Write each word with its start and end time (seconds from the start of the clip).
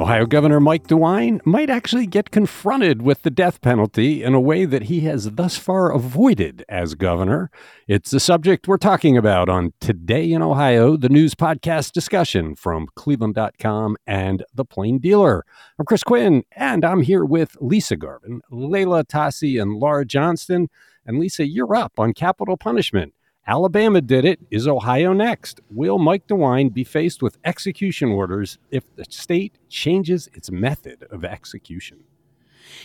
Ohio 0.00 0.24
Governor 0.24 0.60
Mike 0.60 0.86
DeWine 0.86 1.44
might 1.44 1.68
actually 1.68 2.06
get 2.06 2.30
confronted 2.30 3.02
with 3.02 3.20
the 3.20 3.28
death 3.28 3.60
penalty 3.60 4.22
in 4.22 4.32
a 4.32 4.40
way 4.40 4.64
that 4.64 4.84
he 4.84 5.00
has 5.00 5.32
thus 5.32 5.58
far 5.58 5.92
avoided 5.92 6.64
as 6.70 6.94
governor. 6.94 7.50
It's 7.86 8.10
the 8.10 8.18
subject 8.18 8.66
we're 8.66 8.78
talking 8.78 9.18
about 9.18 9.50
on 9.50 9.74
Today 9.78 10.32
in 10.32 10.40
Ohio, 10.40 10.96
the 10.96 11.10
news 11.10 11.34
podcast 11.34 11.92
discussion 11.92 12.54
from 12.54 12.88
Cleveland.com 12.96 13.98
and 14.06 14.42
The 14.54 14.64
Plain 14.64 15.00
Dealer. 15.00 15.44
I'm 15.78 15.84
Chris 15.84 16.02
Quinn, 16.02 16.44
and 16.52 16.82
I'm 16.82 17.02
here 17.02 17.26
with 17.26 17.58
Lisa 17.60 17.96
Garvin, 17.96 18.40
Leila 18.50 19.04
Tassi, 19.04 19.60
and 19.60 19.74
Laura 19.74 20.06
Johnston. 20.06 20.70
And 21.04 21.18
Lisa, 21.18 21.46
you're 21.46 21.74
up 21.74 21.98
on 21.98 22.14
capital 22.14 22.56
punishment. 22.56 23.12
Alabama 23.46 24.00
did 24.00 24.24
it. 24.24 24.38
Is 24.50 24.68
Ohio 24.68 25.12
next? 25.12 25.60
Will 25.70 25.98
Mike 25.98 26.26
DeWine 26.26 26.72
be 26.72 26.84
faced 26.84 27.22
with 27.22 27.38
execution 27.44 28.10
orders 28.10 28.58
if 28.70 28.84
the 28.96 29.04
state 29.08 29.58
changes 29.68 30.28
its 30.34 30.50
method 30.50 31.04
of 31.10 31.24
execution? 31.24 32.04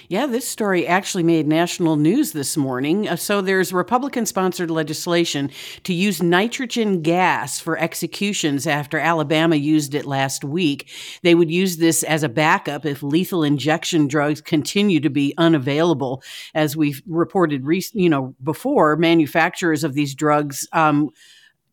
Yeah, 0.08 0.28
this 0.28 0.48
story 0.48 0.86
actually 0.88 1.24
made 1.24 1.48
national 1.48 1.96
news 1.96 2.32
this 2.32 2.56
morning. 2.56 3.08
Uh, 3.08 3.16
so 3.16 3.42
there's 3.42 3.74
Republican 3.74 4.26
sponsored 4.26 4.70
legislation 4.70 5.50
to 5.84 5.94
use 5.94 6.22
nitrogen 6.22 7.02
gas 7.02 7.60
for 7.60 7.78
executions 7.78 8.68
after 8.68 9.00
Alabama 9.00 9.56
used 9.56 9.96
it 9.96 10.06
last 10.06 10.44
week. 10.44 10.90
They 11.24 11.36
would 11.36 11.52
use 11.52 11.78
this 11.78 12.04
as 12.04 12.24
a 12.24 12.30
backup 12.30 12.86
if 12.86 13.02
lethal 13.02 13.44
injection 13.44 14.08
drugs 14.08 14.42
continue 14.42 15.00
to 15.00 15.10
be 15.10 15.34
unavailable. 15.38 16.24
As 16.54 16.78
we've 16.78 17.02
reported, 17.08 17.64
you 17.94 18.10
know, 18.10 18.36
before, 18.44 18.96
manufacturers 18.96 19.84
of 19.84 19.94
these 19.94 20.16
drugs. 20.16 20.68
Um, 20.72 21.10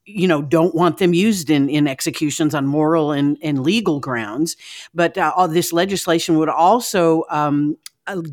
you 0.05 0.27
know 0.27 0.43
don't 0.43 0.75
want 0.75 0.99
them 0.99 1.15
used 1.15 1.49
in 1.49 1.69
in 1.69 1.87
executions 1.87 2.57
on 2.57 2.67
moral 2.67 3.13
and, 3.13 3.39
and 3.41 3.63
legal 3.63 4.01
grounds 4.01 4.57
but 4.93 5.17
uh, 5.17 5.33
all 5.37 5.47
this 5.47 5.73
legislation 5.73 6.39
would 6.39 6.49
also 6.49 7.23
um, 7.31 7.77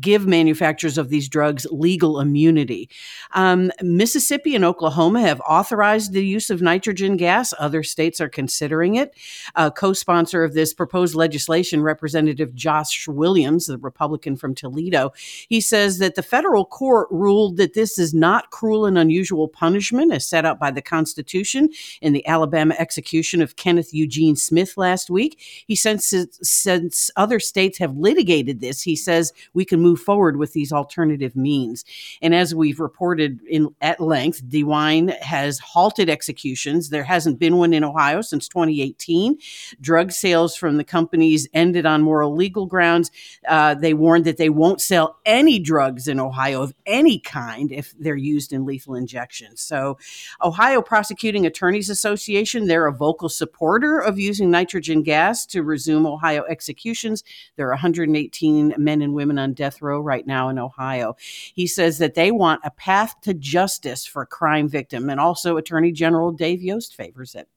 give 0.00 0.26
manufacturers 0.26 0.98
of 0.98 1.10
these 1.10 1.28
drugs 1.28 1.66
legal 1.70 2.20
immunity. 2.20 2.90
Um, 3.32 3.70
Mississippi 3.82 4.56
and 4.56 4.64
Oklahoma 4.64 5.20
have 5.20 5.40
authorized 5.40 6.12
the 6.12 6.26
use 6.26 6.50
of 6.50 6.60
nitrogen 6.60 7.16
gas. 7.16 7.54
Other 7.58 7.82
states 7.84 8.20
are 8.20 8.28
considering 8.28 8.96
it. 8.96 9.14
A 9.54 9.70
co 9.70 9.92
sponsor 9.92 10.42
of 10.42 10.54
this 10.54 10.74
proposed 10.74 11.14
legislation, 11.14 11.82
Representative 11.82 12.54
Josh 12.54 13.06
Williams, 13.06 13.66
the 13.66 13.78
Republican 13.78 14.36
from 14.36 14.54
Toledo, 14.54 15.12
he 15.48 15.60
says 15.60 15.98
that 15.98 16.16
the 16.16 16.22
federal 16.22 16.64
court 16.64 17.06
ruled 17.10 17.56
that 17.58 17.74
this 17.74 17.98
is 17.98 18.12
not 18.12 18.50
cruel 18.50 18.86
and 18.86 18.98
unusual 18.98 19.46
punishment 19.46 20.12
as 20.12 20.26
set 20.26 20.44
out 20.44 20.58
by 20.58 20.70
the 20.70 20.82
Constitution 20.82 21.68
in 22.00 22.12
the 22.12 22.26
Alabama 22.26 22.74
execution 22.78 23.40
of 23.40 23.56
Kenneth 23.56 23.94
Eugene 23.94 24.34
Smith 24.34 24.76
last 24.76 25.10
week. 25.10 25.40
He 25.66 25.76
says 25.76 26.12
since 26.42 27.10
other 27.16 27.38
states 27.38 27.78
have 27.78 27.96
litigated 27.96 28.60
this, 28.60 28.82
he 28.82 28.96
says 28.96 29.32
we 29.60 29.66
can 29.66 29.78
move 29.78 30.00
forward 30.00 30.38
with 30.38 30.54
these 30.54 30.72
alternative 30.72 31.36
means. 31.36 31.84
And 32.22 32.34
as 32.34 32.54
we've 32.54 32.80
reported 32.80 33.40
in 33.46 33.74
at 33.82 34.00
length, 34.00 34.42
DeWine 34.48 35.14
has 35.20 35.58
halted 35.58 36.08
executions. 36.08 36.88
There 36.88 37.04
hasn't 37.04 37.38
been 37.38 37.58
one 37.58 37.74
in 37.74 37.84
Ohio 37.84 38.22
since 38.22 38.48
2018. 38.48 39.36
Drug 39.78 40.12
sales 40.12 40.56
from 40.56 40.78
the 40.78 40.84
companies 40.84 41.46
ended 41.52 41.84
on 41.84 42.00
moral 42.00 42.34
legal 42.34 42.64
grounds. 42.64 43.10
Uh, 43.46 43.74
they 43.74 43.92
warned 43.92 44.24
that 44.24 44.38
they 44.38 44.48
won't 44.48 44.80
sell 44.80 45.18
any 45.26 45.58
drugs 45.58 46.08
in 46.08 46.18
Ohio 46.18 46.62
of 46.62 46.72
any 46.86 47.18
kind 47.18 47.70
if 47.70 47.92
they're 47.98 48.16
used 48.16 48.54
in 48.54 48.64
lethal 48.64 48.94
injections. 48.94 49.60
So, 49.60 49.98
Ohio 50.40 50.80
Prosecuting 50.80 51.44
Attorneys 51.44 51.90
Association, 51.90 52.66
they're 52.66 52.86
a 52.86 52.94
vocal 52.94 53.28
supporter 53.28 53.98
of 53.98 54.18
using 54.18 54.50
nitrogen 54.50 55.02
gas 55.02 55.44
to 55.44 55.62
resume 55.62 56.06
Ohio 56.06 56.44
executions. 56.48 57.22
There 57.56 57.66
are 57.66 57.72
118 57.72 58.74
men 58.78 59.02
and 59.02 59.12
women 59.12 59.38
on 59.38 59.49
on 59.50 59.54
death 59.54 59.82
row 59.82 60.00
right 60.00 60.26
now 60.26 60.48
in 60.48 60.58
Ohio. 60.58 61.16
He 61.54 61.66
says 61.66 61.98
that 61.98 62.14
they 62.14 62.30
want 62.30 62.60
a 62.64 62.70
path 62.70 63.20
to 63.22 63.34
justice 63.34 64.06
for 64.06 64.24
crime 64.24 64.68
victim, 64.68 65.10
and 65.10 65.20
also 65.20 65.56
Attorney 65.56 65.92
General 65.92 66.32
Dave 66.32 66.62
Yost 66.62 66.94
favors 66.94 67.34
it. 67.34 67.48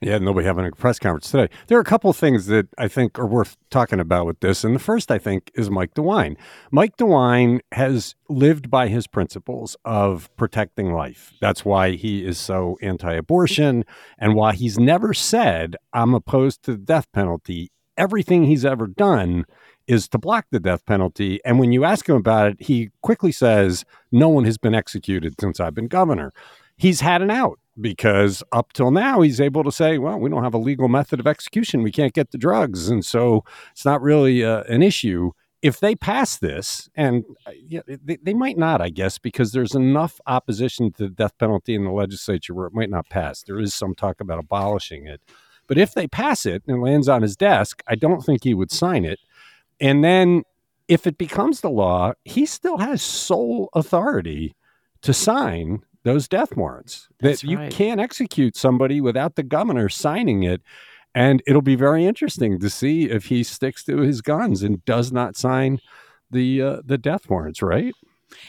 Yeah, 0.00 0.16
and 0.16 0.44
having 0.44 0.66
a 0.66 0.70
press 0.72 0.98
conference 0.98 1.30
today. 1.30 1.48
There 1.68 1.78
are 1.78 1.80
a 1.80 1.84
couple 1.84 2.12
things 2.12 2.46
that 2.46 2.68
I 2.76 2.88
think 2.88 3.18
are 3.18 3.26
worth 3.26 3.56
talking 3.70 4.00
about 4.00 4.26
with 4.26 4.40
this. 4.40 4.62
And 4.62 4.74
the 4.74 4.80
first, 4.80 5.10
I 5.10 5.16
think, 5.16 5.50
is 5.54 5.70
Mike 5.70 5.94
DeWine. 5.94 6.36
Mike 6.70 6.98
DeWine 6.98 7.60
has 7.72 8.14
lived 8.28 8.68
by 8.68 8.88
his 8.88 9.06
principles 9.06 9.78
of 9.84 10.28
protecting 10.36 10.92
life. 10.92 11.32
That's 11.40 11.64
why 11.64 11.92
he 11.92 12.22
is 12.22 12.36
so 12.36 12.76
anti 12.82 13.14
abortion 13.14 13.84
and 14.18 14.34
why 14.34 14.54
he's 14.54 14.78
never 14.78 15.14
said, 15.14 15.76
I'm 15.94 16.12
opposed 16.12 16.64
to 16.64 16.72
the 16.72 16.78
death 16.78 17.10
penalty. 17.12 17.70
Everything 17.96 18.44
he's 18.44 18.64
ever 18.64 18.86
done 18.86 19.46
is 19.86 20.08
to 20.08 20.18
block 20.18 20.46
the 20.50 20.60
death 20.60 20.84
penalty. 20.86 21.40
And 21.44 21.58
when 21.58 21.72
you 21.72 21.84
ask 21.84 22.08
him 22.08 22.16
about 22.16 22.52
it, 22.52 22.56
he 22.60 22.90
quickly 23.02 23.32
says, 23.32 23.84
No 24.12 24.28
one 24.28 24.44
has 24.44 24.58
been 24.58 24.74
executed 24.74 25.34
since 25.40 25.60
I've 25.60 25.74
been 25.74 25.88
governor. 25.88 26.32
He's 26.76 27.00
had 27.00 27.22
an 27.22 27.30
out 27.30 27.58
because 27.80 28.42
up 28.52 28.72
till 28.72 28.90
now, 28.90 29.20
he's 29.20 29.40
able 29.40 29.64
to 29.64 29.72
say, 29.72 29.98
Well, 29.98 30.18
we 30.18 30.30
don't 30.30 30.44
have 30.44 30.54
a 30.54 30.58
legal 30.58 30.88
method 30.88 31.20
of 31.20 31.26
execution. 31.26 31.82
We 31.82 31.92
can't 31.92 32.14
get 32.14 32.30
the 32.30 32.38
drugs. 32.38 32.88
And 32.88 33.04
so 33.04 33.44
it's 33.72 33.84
not 33.84 34.02
really 34.02 34.44
uh, 34.44 34.64
an 34.64 34.82
issue. 34.82 35.32
If 35.62 35.80
they 35.80 35.94
pass 35.94 36.36
this, 36.36 36.90
and 36.94 37.24
uh, 37.46 37.52
yeah, 37.56 37.80
they, 37.86 38.16
they 38.16 38.34
might 38.34 38.58
not, 38.58 38.82
I 38.82 38.90
guess, 38.90 39.18
because 39.18 39.52
there's 39.52 39.74
enough 39.74 40.20
opposition 40.26 40.92
to 40.92 41.04
the 41.04 41.08
death 41.08 41.38
penalty 41.38 41.74
in 41.74 41.84
the 41.84 41.90
legislature 41.90 42.52
where 42.52 42.66
it 42.66 42.74
might 42.74 42.90
not 42.90 43.08
pass. 43.08 43.42
There 43.42 43.58
is 43.58 43.72
some 43.72 43.94
talk 43.94 44.20
about 44.20 44.38
abolishing 44.38 45.06
it. 45.06 45.22
But 45.66 45.78
if 45.78 45.94
they 45.94 46.06
pass 46.06 46.44
it 46.44 46.62
and 46.66 46.76
it 46.76 46.80
lands 46.80 47.08
on 47.08 47.22
his 47.22 47.36
desk, 47.36 47.82
I 47.86 47.94
don't 47.94 48.20
think 48.20 48.44
he 48.44 48.52
would 48.52 48.70
sign 48.70 49.06
it 49.06 49.18
and 49.80 50.04
then 50.04 50.42
if 50.88 51.06
it 51.06 51.18
becomes 51.18 51.60
the 51.60 51.70
law, 51.70 52.12
he 52.24 52.46
still 52.46 52.78
has 52.78 53.02
sole 53.02 53.70
authority 53.74 54.54
to 55.02 55.12
sign 55.14 55.82
those 56.02 56.28
death 56.28 56.56
warrants. 56.56 57.08
That's 57.20 57.40
that 57.40 57.48
you 57.48 57.58
right. 57.58 57.72
can't 57.72 58.00
execute 58.00 58.56
somebody 58.56 59.00
without 59.00 59.36
the 59.36 59.42
governor 59.42 59.88
signing 59.88 60.42
it. 60.42 60.62
And 61.14 61.42
it'll 61.46 61.62
be 61.62 61.76
very 61.76 62.04
interesting 62.04 62.58
to 62.58 62.68
see 62.68 63.08
if 63.08 63.26
he 63.26 63.42
sticks 63.44 63.84
to 63.84 63.98
his 63.98 64.20
guns 64.20 64.62
and 64.62 64.84
does 64.84 65.12
not 65.12 65.36
sign 65.36 65.78
the 66.30 66.60
uh, 66.60 66.82
the 66.84 66.98
death 66.98 67.30
warrants, 67.30 67.62
right? 67.62 67.94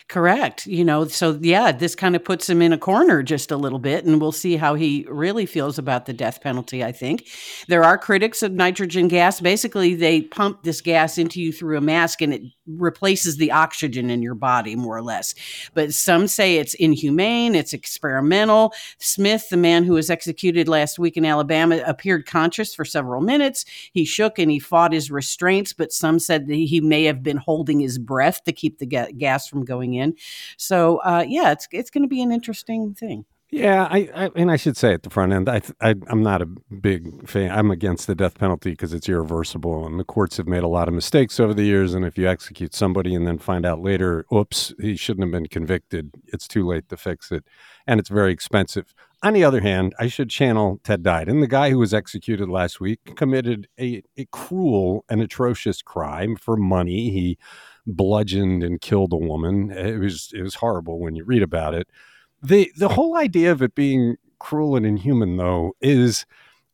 Correct. 0.08 0.66
You 0.66 0.84
know, 0.84 1.06
so 1.08 1.38
yeah, 1.42 1.72
this 1.72 1.96
kind 1.96 2.16
of 2.16 2.24
puts 2.24 2.50
him 2.50 2.62
in 2.62 2.74
a 2.74 2.78
corner 2.78 3.24
just 3.24 3.52
a 3.52 3.58
little 3.58 3.80
bit, 3.80 4.06
and 4.06 4.22
we'll 4.22 4.32
see 4.32 4.56
how 4.56 4.76
he 4.76 5.06
really 5.10 5.46
feels 5.46 5.78
about 5.78 6.06
the 6.06 6.14
death 6.14 6.42
penalty. 6.42 6.84
I 6.84 6.92
think 6.92 7.28
there 7.68 7.84
are 7.84 7.98
critics 7.98 8.44
of 8.44 8.52
nitrogen 8.52 9.08
gas. 9.08 9.40
Basically, 9.40 9.96
they 9.96 10.22
pump 10.22 10.64
this 10.64 10.82
gas 10.82 11.18
into 11.18 11.42
you 11.42 11.52
through 11.52 11.78
a 11.78 11.82
mask 11.82 12.22
and 12.22 12.34
it 12.34 12.42
replaces 12.68 13.38
the 13.38 13.52
oxygen 13.52 14.10
in 14.10 14.22
your 14.22 14.36
body, 14.36 14.76
more 14.76 14.98
or 14.98 15.02
less. 15.02 15.36
But 15.74 15.94
some 15.94 16.28
say 16.28 16.58
it's 16.58 16.74
inhumane, 16.76 17.56
it's 17.56 17.74
experimental. 17.74 18.74
Smith, 18.98 19.50
the 19.50 19.58
man 19.58 19.84
who 19.84 19.94
was 19.94 20.10
executed 20.10 20.68
last 20.68 21.00
week 21.00 21.18
in 21.18 21.26
Alabama, 21.26 21.82
appeared 21.86 22.26
conscious 22.26 22.74
for 22.74 22.86
several 22.86 23.22
minutes. 23.22 23.66
He 23.94 24.06
shook 24.06 24.40
and 24.40 24.50
he 24.50 24.60
fought 24.60 24.94
his 24.94 25.12
restraints, 25.12 25.74
but 25.74 25.92
some 25.92 26.20
said 26.20 26.48
that 26.48 26.56
he 26.56 26.82
may 26.82 27.04
have 27.04 27.24
been 27.24 27.38
holding 27.38 27.80
his 27.80 27.98
breath 27.98 28.44
to 28.46 28.52
keep 28.52 28.80
the 28.80 28.86
ga- 28.86 29.12
gas 29.12 29.48
from 29.48 29.66
going 29.66 29.94
in. 29.94 30.16
So, 30.58 30.98
uh, 30.98 31.26
yeah, 31.28 31.52
it's, 31.52 31.68
it's 31.72 31.90
going 31.90 32.04
to 32.04 32.10
be 32.10 32.22
an 32.22 32.32
interesting 32.32 32.94
thing. 32.94 33.26
Yeah, 33.52 33.88
I, 33.90 34.10
I, 34.16 34.32
and 34.36 34.50
I 34.52 34.56
should 34.56 34.76
say 34.76 34.94
at 34.94 35.04
the 35.04 35.10
front 35.10 35.32
end, 35.32 35.48
I, 35.48 35.62
I 35.80 35.92
am 36.10 36.24
not 36.24 36.42
a 36.42 36.48
big 36.48 37.30
fan. 37.30 37.52
I'm 37.52 37.70
against 37.70 38.08
the 38.08 38.16
death 38.16 38.38
penalty 38.40 38.72
because 38.72 38.92
it's 38.92 39.08
irreversible, 39.08 39.86
and 39.86 40.00
the 40.00 40.04
courts 40.04 40.38
have 40.38 40.48
made 40.48 40.64
a 40.64 40.68
lot 40.68 40.88
of 40.88 40.96
mistakes 40.96 41.40
over 41.40 41.54
the 41.54 41.64
years. 41.64 41.94
And 41.94 42.04
if 42.04 42.18
you 42.18 42.28
execute 42.28 42.74
somebody 42.74 43.14
and 43.14 43.28
then 43.28 43.38
find 43.38 43.64
out 43.66 43.82
later, 43.82 44.26
oops, 44.34 44.74
he 44.80 44.96
shouldn't 44.96 45.26
have 45.26 45.32
been 45.32 45.48
convicted, 45.48 46.12
it's 46.26 46.48
too 46.48 46.68
late 46.68 46.90
to 46.90 46.98
fix 46.98 47.32
it, 47.32 47.44
and 47.86 48.00
it's 48.00 48.10
very 48.10 48.34
expensive. 48.34 48.94
On 49.22 49.34
the 49.34 49.44
other 49.44 49.62
hand, 49.62 49.94
I 50.00 50.08
should 50.08 50.30
channel 50.32 50.80
Ted 50.84 51.04
Diadiun, 51.04 51.40
the 51.40 51.48
guy 51.48 51.70
who 51.70 51.80
was 51.80 51.94
executed 51.94 52.50
last 52.50 52.80
week, 52.80 53.00
committed 53.16 53.68
a, 53.80 54.02
a 54.18 54.26
cruel 54.32 55.06
and 55.08 55.22
atrocious 55.22 55.82
crime 55.84 56.36
for 56.36 56.58
money. 56.58 57.12
He 57.12 57.38
bludgeoned 57.86 58.64
and 58.64 58.82
killed 58.82 59.14
a 59.14 59.18
woman. 59.18 59.70
It 59.72 60.00
was 60.00 60.32
it 60.34 60.42
was 60.42 60.56
horrible 60.56 61.00
when 61.00 61.16
you 61.16 61.24
read 61.24 61.44
about 61.44 61.76
it 61.76 61.88
the 62.42 62.72
the 62.78 62.90
whole 62.90 63.16
idea 63.16 63.52
of 63.52 63.62
it 63.62 63.76
being 63.76 64.18
cruel 64.40 64.76
and 64.76 64.86
inhuman 64.86 65.38
though 65.38 65.74
is 65.82 66.26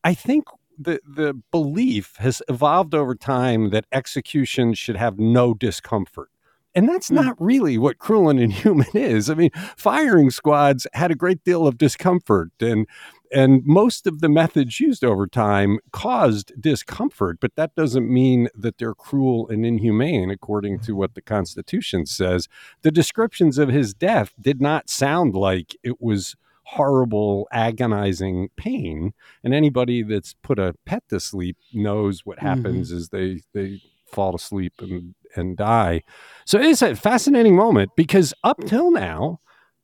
i 0.03 0.13
think 0.13 0.45
the 0.77 0.99
the 1.07 1.33
belief 1.51 2.15
has 2.17 2.41
evolved 2.49 2.95
over 2.95 3.15
time 3.15 3.69
that 3.69 3.85
execution 3.91 4.73
should 4.73 4.95
have 4.95 5.19
no 5.19 5.53
discomfort 5.53 6.29
and 6.73 6.87
that's 6.87 7.09
hmm. 7.09 7.15
not 7.15 7.35
really 7.39 7.77
what 7.77 7.97
cruel 7.97 8.29
and 8.29 8.39
inhuman 8.39 8.87
is. 8.93 9.29
I 9.29 9.33
mean, 9.35 9.51
firing 9.75 10.29
squads 10.31 10.87
had 10.93 11.11
a 11.11 11.15
great 11.15 11.43
deal 11.43 11.67
of 11.67 11.77
discomfort 11.77 12.51
and 12.59 12.87
and 13.31 13.65
most 13.65 14.07
of 14.07 14.19
the 14.19 14.29
methods 14.29 14.79
used 14.79 15.03
over 15.03 15.25
time 15.25 15.79
caused 15.91 16.59
discomfort, 16.59 17.37
but 17.39 17.55
that 17.55 17.75
doesn't 17.75 18.11
mean 18.11 18.49
that 18.53 18.77
they're 18.77 18.93
cruel 18.93 19.47
and 19.47 19.65
inhumane, 19.65 20.29
according 20.29 20.79
to 20.79 20.95
what 20.95 21.15
the 21.15 21.21
Constitution 21.21 22.05
says. 22.05 22.47
The 22.81 22.91
descriptions 22.91 23.57
of 23.57 23.69
his 23.69 23.93
death 23.93 24.33
did 24.39 24.61
not 24.61 24.89
sound 24.89 25.33
like 25.33 25.75
it 25.83 26.01
was 26.01 26.35
horrible, 26.63 27.47
agonizing 27.51 28.49
pain. 28.55 29.13
And 29.43 29.53
anybody 29.53 30.03
that's 30.03 30.35
put 30.41 30.59
a 30.59 30.75
pet 30.85 31.03
to 31.09 31.19
sleep 31.19 31.57
knows 31.73 32.25
what 32.25 32.37
mm-hmm. 32.37 32.47
happens 32.47 32.89
mm-hmm. 32.89 32.97
is 32.97 33.09
they 33.09 33.41
they 33.53 33.81
fall 34.05 34.35
asleep 34.35 34.73
and 34.79 35.15
and 35.35 35.55
die. 35.55 36.03
So 36.45 36.59
it's 36.59 36.81
a 36.81 36.95
fascinating 36.95 37.55
moment 37.55 37.91
because 37.95 38.33
up 38.43 38.57
till 38.65 38.91
now, 38.91 39.39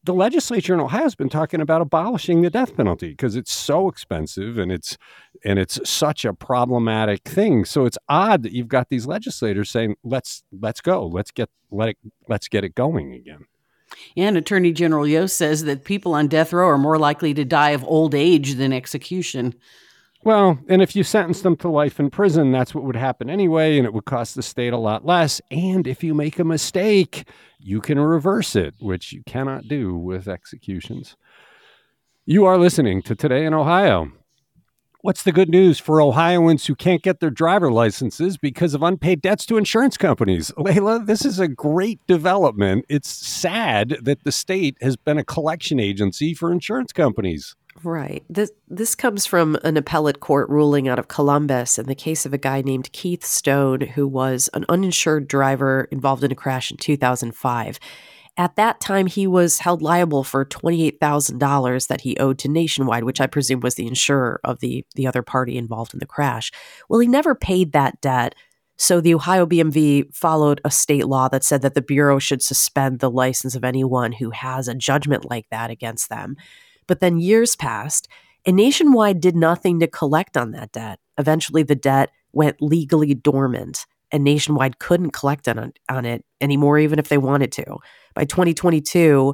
the 0.07 0.13
legislature 0.13 0.74
in 0.74 0.80
Ohio 0.80 1.04
has 1.04 1.13
been 1.13 1.30
talking 1.30 1.62
about 1.62 1.81
abolishing 1.81 2.42
the 2.42 2.50
death 2.50 2.75
penalty 2.75 3.09
because 3.09 3.36
it's 3.36 3.51
so 3.51 3.88
expensive 3.88 4.57
and 4.57 4.71
it's 4.71 4.98
and 5.45 5.59
it's 5.59 5.80
such 5.88 6.25
a 6.25 6.33
problematic 6.33 7.24
thing. 7.24 7.65
So 7.65 7.86
it's 7.86 7.98
odd 8.09 8.42
that 8.42 8.54
you've 8.54 8.68
got 8.69 8.89
these 8.89 9.06
legislators 9.06 9.69
saying, 9.69 9.98
"Let's 10.04 10.44
let's 10.51 10.81
go, 10.81 11.06
let's 11.06 11.30
get 11.30 11.50
let 11.69 11.89
it 11.89 11.98
let's 12.27 12.48
get 12.48 12.63
it 12.63 12.74
going 12.74 13.13
again." 13.13 13.45
And 14.15 14.36
Attorney 14.36 14.71
General 14.71 15.07
Yost 15.07 15.38
says 15.38 15.65
that 15.65 15.83
people 15.83 16.13
on 16.13 16.27
death 16.27 16.51
row 16.51 16.68
are 16.68 16.77
more 16.77 16.98
likely 16.98 17.33
to 17.36 17.45
die 17.45 17.71
of 17.71 17.83
old 17.83 18.15
age 18.15 18.56
than 18.56 18.74
execution. 18.74 19.54
Well, 20.27 20.59
and 20.68 20.81
if 20.81 20.94
you 20.94 21.06
sentence 21.06 21.39
them 21.39 21.56
to 21.56 21.69
life 21.69 22.01
in 22.01 22.09
prison, 22.09 22.51
that's 22.51 22.75
what 22.75 22.83
would 22.83 22.97
happen 22.97 23.29
anyway, 23.29 23.77
and 23.77 23.85
it 23.85 23.94
would 23.94 24.03
cost 24.03 24.35
the 24.35 24.44
state 24.44 24.74
a 24.74 24.77
lot 24.77 25.06
less. 25.06 25.39
And 25.51 25.88
if 25.88 26.03
you 26.03 26.13
make 26.13 26.38
a 26.38 26.44
mistake, 26.44 27.29
you 27.59 27.79
can 27.79 27.97
reverse 27.97 28.53
it, 28.53 28.74
which 28.81 29.13
you 29.13 29.24
cannot 29.25 29.69
do 29.69 29.95
with 29.95 30.27
executions. 30.27 31.15
You 32.25 32.44
are 32.44 32.57
listening 32.57 33.03
to 33.03 33.15
Today 33.15 33.45
in 33.45 33.53
Ohio. 33.53 34.12
What's 35.00 35.24
the 35.24 35.31
good 35.31 35.47
news 35.47 35.79
for 35.79 36.01
Ohioans 36.01 36.65
who 36.65 36.75
can't 36.75 37.01
get 37.01 37.21
their 37.21 37.30
driver 37.30 37.71
licenses 37.71 38.35
because 38.35 38.73
of 38.73 38.83
unpaid 38.83 39.21
debts 39.21 39.45
to 39.45 39.56
insurance 39.56 39.95
companies? 39.95 40.51
Leila, 40.57 41.06
this 41.06 41.23
is 41.23 41.39
a 41.39 41.47
great 41.47 42.06
development. 42.06 42.83
It's 42.89 43.07
sad 43.07 44.00
that 44.01 44.25
the 44.25 44.33
state 44.33 44.75
has 44.81 44.97
been 44.97 45.18
a 45.18 45.23
collection 45.23 45.80
agency 45.80 46.33
for 46.33 46.51
insurance 46.51 46.91
companies. 46.91 47.56
Right. 47.83 48.24
This 48.29 48.51
this 48.68 48.95
comes 48.95 49.25
from 49.25 49.57
an 49.63 49.77
appellate 49.77 50.19
court 50.19 50.50
ruling 50.50 50.88
out 50.88 51.00
of 51.00 51.07
Columbus 51.07 51.77
in 51.77 51.85
the 51.85 51.95
case 51.95 52.25
of 52.25 52.33
a 52.33 52.38
guy 52.38 52.62
named 52.62 52.91
Keith 52.91 53.24
Stone 53.24 53.81
who 53.81 54.07
was 54.07 54.50
an 54.53 54.65
uninsured 54.68 55.27
driver 55.27 55.88
involved 55.91 56.24
in 56.24 56.31
a 56.31 56.35
crash 56.35 56.71
in 56.71 56.77
2005. 56.77 57.79
At 58.35 58.56
that 58.56 58.79
time 58.79 59.07
he 59.07 59.27
was 59.27 59.59
held 59.59 59.81
liable 59.81 60.24
for 60.24 60.45
$28,000 60.45 61.88
that 61.88 62.01
he 62.01 62.18
owed 62.18 62.38
to 62.39 62.47
Nationwide, 62.47 63.03
which 63.03 63.19
I 63.19 63.27
presume 63.27 63.59
was 63.59 63.75
the 63.75 63.88
insurer 63.88 64.39
of 64.44 64.59
the 64.59 64.85
the 64.95 65.07
other 65.07 65.21
party 65.21 65.57
involved 65.57 65.94
in 65.94 66.00
the 66.00 66.06
crash. 66.06 66.51
Well, 66.89 67.00
he 67.00 67.07
never 67.07 67.35
paid 67.35 67.73
that 67.73 68.01
debt. 68.01 68.33
So 68.77 69.01
the 69.01 69.15
Ohio 69.15 69.45
BMV 69.45 70.15
followed 70.15 70.62
a 70.63 70.71
state 70.71 71.07
law 71.07 71.27
that 71.30 71.44
said 71.44 71.63
that 71.63 71.73
the 71.73 71.81
bureau 71.81 72.19
should 72.19 72.44
suspend 72.44 73.00
the 73.00 73.09
license 73.09 73.56
of 73.56 73.63
anyone 73.63 74.12
who 74.12 74.30
has 74.30 74.68
a 74.68 74.75
judgment 74.75 75.30
like 75.30 75.47
that 75.50 75.71
against 75.71 76.09
them. 76.09 76.38
But 76.88 77.00
then 77.00 77.19
years 77.19 77.56
passed, 77.56 78.07
and 78.45 78.56
Nationwide 78.56 79.19
did 79.19 79.36
nothing 79.36 79.80
to 79.80 79.88
collect 79.88 80.38
on 80.38 80.51
that 80.51 80.72
debt. 80.72 81.00
Eventually, 81.18 81.63
the 81.63 81.75
debt 81.75 82.12
went 82.31 82.62
legally 82.62 83.13
dormant, 83.13 83.86
and 84.12 84.24
Nationwide 84.24 84.80
couldn't 84.80 85.12
collect 85.12 85.48
on, 85.48 85.74
on 85.89 86.06
it 86.06 86.24
anymore, 86.39 86.80
even 86.80 87.00
if 87.00 87.10
they 87.10 87.18
wanted 87.18 87.51
to. 87.54 87.78
By 88.16 88.25
2022, 88.25 89.34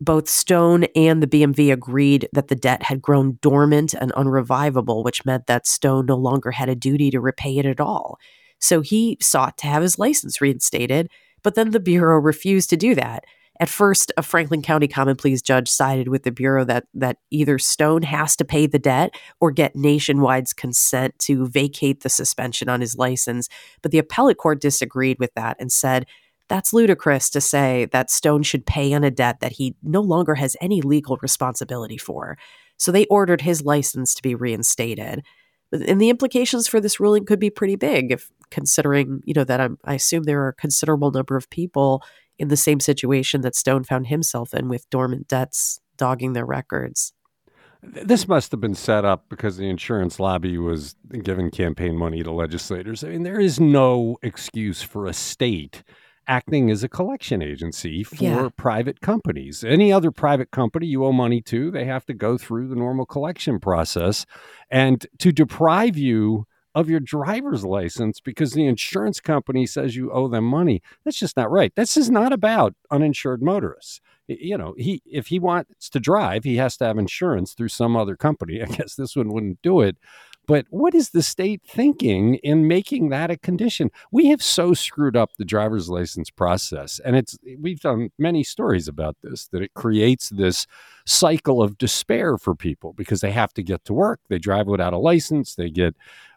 both 0.00 0.28
Stone 0.28 0.84
and 0.96 1.22
the 1.22 1.26
BMV 1.26 1.72
agreed 1.72 2.28
that 2.32 2.48
the 2.48 2.56
debt 2.56 2.84
had 2.84 3.02
grown 3.02 3.38
dormant 3.40 3.94
and 3.94 4.12
unrevivable, 4.16 5.02
which 5.02 5.24
meant 5.24 5.46
that 5.46 5.66
Stone 5.66 6.06
no 6.06 6.16
longer 6.16 6.50
had 6.50 6.68
a 6.68 6.74
duty 6.74 7.10
to 7.10 7.20
repay 7.20 7.58
it 7.58 7.66
at 7.66 7.80
all. 7.80 8.18
So 8.60 8.80
he 8.80 9.18
sought 9.20 9.58
to 9.58 9.66
have 9.66 9.82
his 9.82 9.98
license 9.98 10.40
reinstated, 10.40 11.10
but 11.42 11.54
then 11.54 11.70
the 11.70 11.80
Bureau 11.80 12.18
refused 12.18 12.70
to 12.70 12.76
do 12.76 12.94
that. 12.94 13.24
At 13.60 13.68
first, 13.68 14.10
a 14.16 14.22
Franklin 14.22 14.62
County 14.62 14.88
Common 14.88 15.14
Pleas 15.14 15.40
judge 15.40 15.68
sided 15.68 16.08
with 16.08 16.24
the 16.24 16.32
Bureau 16.32 16.64
that, 16.64 16.86
that 16.94 17.18
either 17.30 17.58
Stone 17.58 18.02
has 18.02 18.34
to 18.36 18.44
pay 18.44 18.66
the 18.66 18.80
debt 18.80 19.14
or 19.40 19.52
get 19.52 19.76
Nationwide's 19.76 20.52
consent 20.52 21.16
to 21.20 21.46
vacate 21.46 22.00
the 22.00 22.08
suspension 22.08 22.68
on 22.68 22.80
his 22.80 22.98
license. 22.98 23.48
But 23.80 23.92
the 23.92 23.98
appellate 23.98 24.38
court 24.38 24.60
disagreed 24.60 25.18
with 25.20 25.32
that 25.34 25.56
and 25.60 25.70
said 25.70 26.06
that's 26.48 26.72
ludicrous 26.72 27.30
to 27.30 27.40
say 27.40 27.86
that 27.92 28.10
Stone 28.10 28.42
should 28.42 28.66
pay 28.66 28.92
on 28.92 29.04
a 29.04 29.10
debt 29.10 29.40
that 29.40 29.52
he 29.52 29.76
no 29.82 30.00
longer 30.00 30.34
has 30.34 30.56
any 30.60 30.82
legal 30.82 31.16
responsibility 31.22 31.96
for. 31.96 32.36
So 32.76 32.92
they 32.92 33.06
ordered 33.06 33.40
his 33.40 33.62
license 33.62 34.14
to 34.14 34.22
be 34.22 34.34
reinstated. 34.34 35.22
And 35.72 36.00
the 36.00 36.10
implications 36.10 36.68
for 36.68 36.80
this 36.80 37.00
ruling 37.00 37.24
could 37.24 37.40
be 37.40 37.50
pretty 37.50 37.76
big 37.76 38.12
if 38.12 38.30
considering, 38.50 39.20
you 39.24 39.34
know, 39.34 39.44
that 39.44 39.60
I'm, 39.60 39.78
I 39.84 39.94
assume 39.94 40.24
there 40.24 40.42
are 40.42 40.48
a 40.48 40.54
considerable 40.54 41.10
number 41.10 41.36
of 41.36 41.50
people 41.50 42.02
in 42.38 42.48
the 42.48 42.56
same 42.56 42.80
situation 42.80 43.40
that 43.42 43.54
Stone 43.54 43.84
found 43.84 44.08
himself 44.08 44.54
in 44.54 44.68
with 44.68 44.88
dormant 44.90 45.28
debts 45.28 45.80
dogging 45.96 46.32
their 46.32 46.46
records. 46.46 47.12
This 47.82 48.26
must 48.26 48.50
have 48.50 48.60
been 48.60 48.74
set 48.74 49.04
up 49.04 49.28
because 49.28 49.58
the 49.58 49.68
insurance 49.68 50.18
lobby 50.18 50.56
was 50.56 50.96
giving 51.22 51.50
campaign 51.50 51.96
money 51.96 52.22
to 52.22 52.32
legislators. 52.32 53.04
I 53.04 53.08
mean, 53.08 53.24
there 53.24 53.40
is 53.40 53.60
no 53.60 54.16
excuse 54.22 54.82
for 54.82 55.06
a 55.06 55.12
state 55.12 55.82
acting 56.26 56.70
as 56.70 56.82
a 56.82 56.88
collection 56.88 57.42
agency 57.42 58.02
for 58.02 58.24
yeah. 58.24 58.48
private 58.56 59.02
companies. 59.02 59.62
Any 59.62 59.92
other 59.92 60.10
private 60.10 60.50
company 60.50 60.86
you 60.86 61.04
owe 61.04 61.12
money 61.12 61.42
to, 61.42 61.70
they 61.70 61.84
have 61.84 62.06
to 62.06 62.14
go 62.14 62.38
through 62.38 62.68
the 62.68 62.74
normal 62.74 63.04
collection 63.04 63.60
process. 63.60 64.24
And 64.70 65.06
to 65.18 65.32
deprive 65.32 65.98
you 65.98 66.46
of 66.74 66.90
your 66.90 67.00
driver's 67.00 67.64
license 67.64 68.20
because 68.20 68.52
the 68.52 68.66
insurance 68.66 69.20
company 69.20 69.66
says 69.66 69.96
you 69.96 70.10
owe 70.10 70.28
them 70.28 70.44
money. 70.44 70.82
That's 71.04 71.18
just 71.18 71.36
not 71.36 71.50
right. 71.50 71.72
This 71.74 71.96
is 71.96 72.10
not 72.10 72.32
about 72.32 72.74
uninsured 72.90 73.42
motorists. 73.42 74.00
You 74.26 74.56
know, 74.56 74.74
he 74.78 75.02
if 75.04 75.26
he 75.26 75.38
wants 75.38 75.90
to 75.90 76.00
drive, 76.00 76.44
he 76.44 76.56
has 76.56 76.76
to 76.78 76.86
have 76.86 76.98
insurance 76.98 77.52
through 77.52 77.68
some 77.68 77.96
other 77.96 78.16
company. 78.16 78.62
I 78.62 78.66
guess 78.66 78.94
this 78.94 79.16
one 79.16 79.28
wouldn't 79.28 79.62
do 79.62 79.80
it. 79.80 79.96
But 80.46 80.66
what 80.68 80.94
is 80.94 81.10
the 81.10 81.22
state 81.22 81.62
thinking 81.66 82.34
in 82.36 82.68
making 82.68 83.08
that 83.08 83.30
a 83.30 83.36
condition? 83.36 83.90
We 84.10 84.26
have 84.28 84.42
so 84.42 84.74
screwed 84.74 85.16
up 85.16 85.30
the 85.36 85.44
driver's 85.44 85.88
license 85.88 86.30
process. 86.30 87.00
And 87.02 87.16
it's 87.16 87.38
we've 87.58 87.80
done 87.80 88.10
many 88.18 88.44
stories 88.44 88.86
about 88.86 89.16
this 89.22 89.48
that 89.48 89.62
it 89.62 89.72
creates 89.74 90.28
this 90.28 90.66
cycle 91.06 91.62
of 91.62 91.78
despair 91.78 92.36
for 92.36 92.54
people 92.54 92.92
because 92.92 93.20
they 93.20 93.30
have 93.30 93.54
to 93.54 93.62
get 93.62 93.84
to 93.86 93.94
work. 93.94 94.20
They 94.28 94.38
drive 94.38 94.66
without 94.66 94.92
a 94.92 94.98
license, 94.98 95.54
they 95.54 95.70
get 95.70 95.94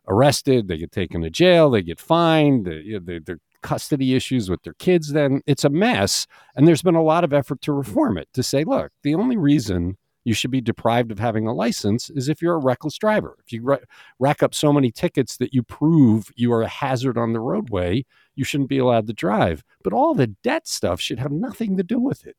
arrested, 0.07 0.67
they 0.67 0.77
get 0.77 0.91
taken 0.91 1.21
to 1.21 1.29
jail, 1.29 1.69
they 1.69 1.81
get 1.81 1.99
fined, 1.99 2.65
they're 2.65 3.39
custody 3.63 4.15
issues 4.15 4.51
with 4.51 4.61
their 4.61 4.75
kids 4.75 5.13
then 5.13 5.41
it's 5.47 5.63
a 5.63 5.69
mess 5.69 6.27
and 6.55 6.67
there's 6.67 6.83
been 6.83 6.95
a 6.95 7.01
lot 7.01 7.23
of 7.23 7.33
effort 7.33 7.59
to 7.59 7.73
reform 7.73 8.15
it 8.15 8.29
to 8.31 8.43
say 8.43 8.63
look 8.63 8.91
the 9.01 9.15
only 9.15 9.35
reason 9.35 9.97
you 10.27 10.33
should 10.33 10.51
be 10.51 10.59
deprived 10.59 11.09
of 11.09 11.19
having 11.19 11.47
a 11.47 11.53
license 11.53 12.09
is 12.09 12.27
if 12.27 12.41
you're 12.41 12.55
a 12.55 12.59
reckless 12.59 12.97
driver. 12.97 13.37
If 13.45 13.53
you 13.53 13.77
rack 14.19 14.43
up 14.43 14.53
so 14.53 14.73
many 14.73 14.91
tickets 14.91 15.37
that 15.37 15.53
you 15.53 15.63
prove 15.63 16.33
you 16.35 16.51
are 16.51 16.63
a 16.63 16.67
hazard 16.67 17.17
on 17.17 17.31
the 17.31 17.39
roadway 17.39 18.03
you 18.35 18.43
shouldn't 18.43 18.67
be 18.67 18.77
allowed 18.77 19.07
to 19.07 19.13
drive. 19.13 19.63
But 19.85 19.93
all 19.93 20.13
the 20.13 20.27
debt 20.27 20.67
stuff 20.67 20.99
should 20.99 21.19
have 21.19 21.31
nothing 21.31 21.77
to 21.77 21.83
do 21.83 21.97
with 21.97 22.27
it. 22.27 22.35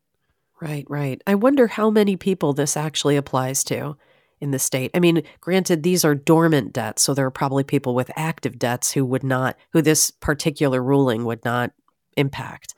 Right 0.60 0.84
right. 0.90 1.22
I 1.26 1.34
wonder 1.34 1.66
how 1.66 1.88
many 1.88 2.14
people 2.14 2.52
this 2.52 2.76
actually 2.76 3.16
applies 3.16 3.64
to 3.64 3.96
in 4.40 4.50
the 4.50 4.58
state. 4.58 4.90
I 4.94 5.00
mean, 5.00 5.22
granted, 5.40 5.82
these 5.82 6.04
are 6.04 6.14
dormant 6.14 6.72
debts, 6.72 7.02
so 7.02 7.14
there 7.14 7.26
are 7.26 7.30
probably 7.30 7.64
people 7.64 7.94
with 7.94 8.10
active 8.16 8.58
debts 8.58 8.92
who 8.92 9.04
would 9.04 9.24
not, 9.24 9.56
who 9.72 9.82
this 9.82 10.10
particular 10.10 10.82
ruling 10.82 11.24
would 11.24 11.44
not 11.44 11.72
impact. 12.16 12.74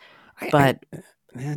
But 0.51 0.85
I, 0.93 0.99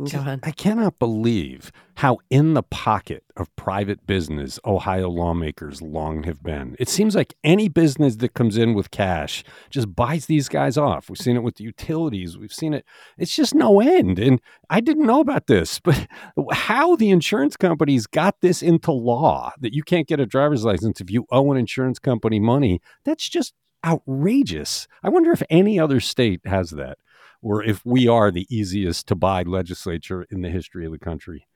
just, 0.04 0.14
I 0.42 0.50
cannot 0.52 0.98
believe 0.98 1.72
how 1.96 2.18
in 2.30 2.54
the 2.54 2.62
pocket 2.62 3.24
of 3.36 3.54
private 3.56 4.06
business 4.06 4.58
Ohio 4.64 5.08
lawmakers 5.08 5.82
long 5.82 6.24
have 6.24 6.42
been. 6.42 6.76
It 6.78 6.88
seems 6.88 7.14
like 7.14 7.34
any 7.44 7.68
business 7.68 8.16
that 8.16 8.34
comes 8.34 8.56
in 8.56 8.74
with 8.74 8.90
cash 8.90 9.44
just 9.70 9.94
buys 9.94 10.26
these 10.26 10.48
guys 10.48 10.76
off. 10.76 11.08
We've 11.08 11.18
seen 11.18 11.36
it 11.36 11.42
with 11.42 11.56
the 11.56 11.64
utilities. 11.64 12.38
We've 12.38 12.52
seen 12.52 12.74
it. 12.74 12.84
It's 13.18 13.34
just 13.34 13.54
no 13.54 13.80
end. 13.80 14.18
And 14.18 14.40
I 14.70 14.80
didn't 14.80 15.06
know 15.06 15.20
about 15.20 15.46
this, 15.46 15.80
but 15.84 16.06
how 16.52 16.96
the 16.96 17.10
insurance 17.10 17.56
companies 17.56 18.06
got 18.06 18.40
this 18.40 18.62
into 18.62 18.92
law 18.92 19.52
that 19.60 19.74
you 19.74 19.82
can't 19.82 20.08
get 20.08 20.20
a 20.20 20.26
driver's 20.26 20.64
license 20.64 21.00
if 21.00 21.10
you 21.10 21.26
owe 21.30 21.50
an 21.52 21.58
insurance 21.58 21.98
company 21.98 22.40
money, 22.40 22.80
that's 23.04 23.28
just 23.28 23.54
outrageous. 23.84 24.88
I 25.02 25.10
wonder 25.10 25.30
if 25.32 25.42
any 25.50 25.78
other 25.78 26.00
state 26.00 26.40
has 26.44 26.70
that 26.70 26.98
or 27.44 27.62
if 27.62 27.84
we 27.84 28.08
are 28.08 28.30
the 28.30 28.46
easiest 28.48 29.06
to 29.06 29.14
buy 29.14 29.42
legislature 29.42 30.26
in 30.30 30.40
the 30.40 30.48
history 30.48 30.86
of 30.86 30.92
the 30.92 30.98
country. 30.98 31.46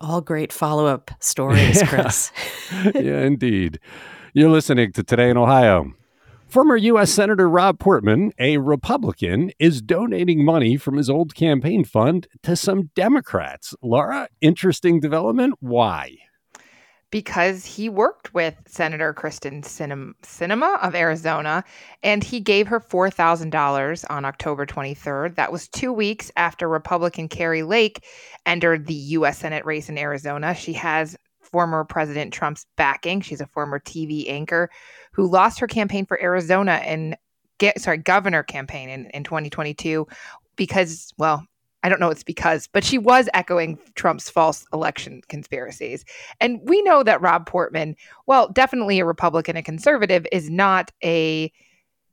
All 0.00 0.20
great 0.20 0.52
follow 0.52 0.86
up 0.86 1.10
stories, 1.20 1.80
yeah. 1.80 1.86
Chris. 1.86 2.30
yeah, 2.94 3.22
indeed. 3.22 3.80
You're 4.34 4.50
listening 4.50 4.92
to 4.92 5.02
Today 5.02 5.30
in 5.30 5.38
Ohio. 5.38 5.94
Former 6.46 6.76
U.S. 6.76 7.10
Senator 7.10 7.48
Rob 7.48 7.78
Portman, 7.78 8.32
a 8.38 8.58
Republican, 8.58 9.50
is 9.58 9.80
donating 9.80 10.44
money 10.44 10.76
from 10.76 10.98
his 10.98 11.08
old 11.08 11.34
campaign 11.34 11.84
fund 11.84 12.28
to 12.42 12.54
some 12.54 12.90
Democrats. 12.94 13.74
Laura, 13.82 14.28
interesting 14.40 15.00
development. 15.00 15.54
Why? 15.60 16.16
Because 17.14 17.64
he 17.64 17.88
worked 17.88 18.34
with 18.34 18.56
Senator 18.66 19.14
Kyrsten 19.14 19.62
Sinema 19.62 20.82
of 20.82 20.96
Arizona, 20.96 21.62
and 22.02 22.24
he 22.24 22.40
gave 22.40 22.66
her 22.66 22.80
$4,000 22.80 24.04
on 24.10 24.24
October 24.24 24.66
23rd. 24.66 25.36
That 25.36 25.52
was 25.52 25.68
two 25.68 25.92
weeks 25.92 26.32
after 26.36 26.68
Republican 26.68 27.28
Kari 27.28 27.62
Lake 27.62 28.04
entered 28.46 28.86
the 28.86 28.94
U.S. 28.94 29.38
Senate 29.38 29.64
race 29.64 29.88
in 29.88 29.96
Arizona. 29.96 30.56
She 30.56 30.72
has 30.72 31.16
former 31.40 31.84
President 31.84 32.32
Trump's 32.32 32.66
backing. 32.74 33.20
She's 33.20 33.40
a 33.40 33.46
former 33.46 33.78
TV 33.78 34.28
anchor 34.28 34.68
who 35.12 35.30
lost 35.30 35.60
her 35.60 35.68
campaign 35.68 36.06
for 36.06 36.20
Arizona 36.20 36.80
and 36.84 37.16
get 37.58 37.80
sorry, 37.80 37.98
governor 37.98 38.42
campaign 38.42 38.88
in, 38.88 39.06
in 39.10 39.22
2022 39.22 40.04
because, 40.56 41.12
well, 41.16 41.46
I 41.84 41.90
don't 41.90 42.00
know 42.00 42.08
it's 42.08 42.24
because, 42.24 42.66
but 42.66 42.82
she 42.82 42.96
was 42.96 43.28
echoing 43.34 43.78
Trump's 43.94 44.30
false 44.30 44.66
election 44.72 45.20
conspiracies. 45.28 46.06
And 46.40 46.58
we 46.64 46.80
know 46.80 47.02
that 47.02 47.20
Rob 47.20 47.44
Portman, 47.44 47.94
well, 48.26 48.48
definitely 48.48 48.98
a 49.00 49.04
Republican 49.04 49.58
a 49.58 49.62
conservative, 49.62 50.26
is 50.32 50.48
not 50.48 50.90
a 51.04 51.52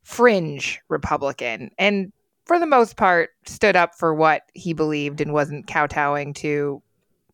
fringe 0.03 0.81
Republican. 0.89 1.71
And 1.77 2.11
for 2.45 2.59
the 2.59 2.67
most 2.67 2.97
part, 2.97 3.29
stood 3.45 3.77
up 3.77 3.95
for 3.95 4.13
what 4.13 4.41
he 4.53 4.73
believed 4.73 5.21
and 5.21 5.31
wasn't 5.31 5.67
kowtowing 5.67 6.33
to 6.35 6.83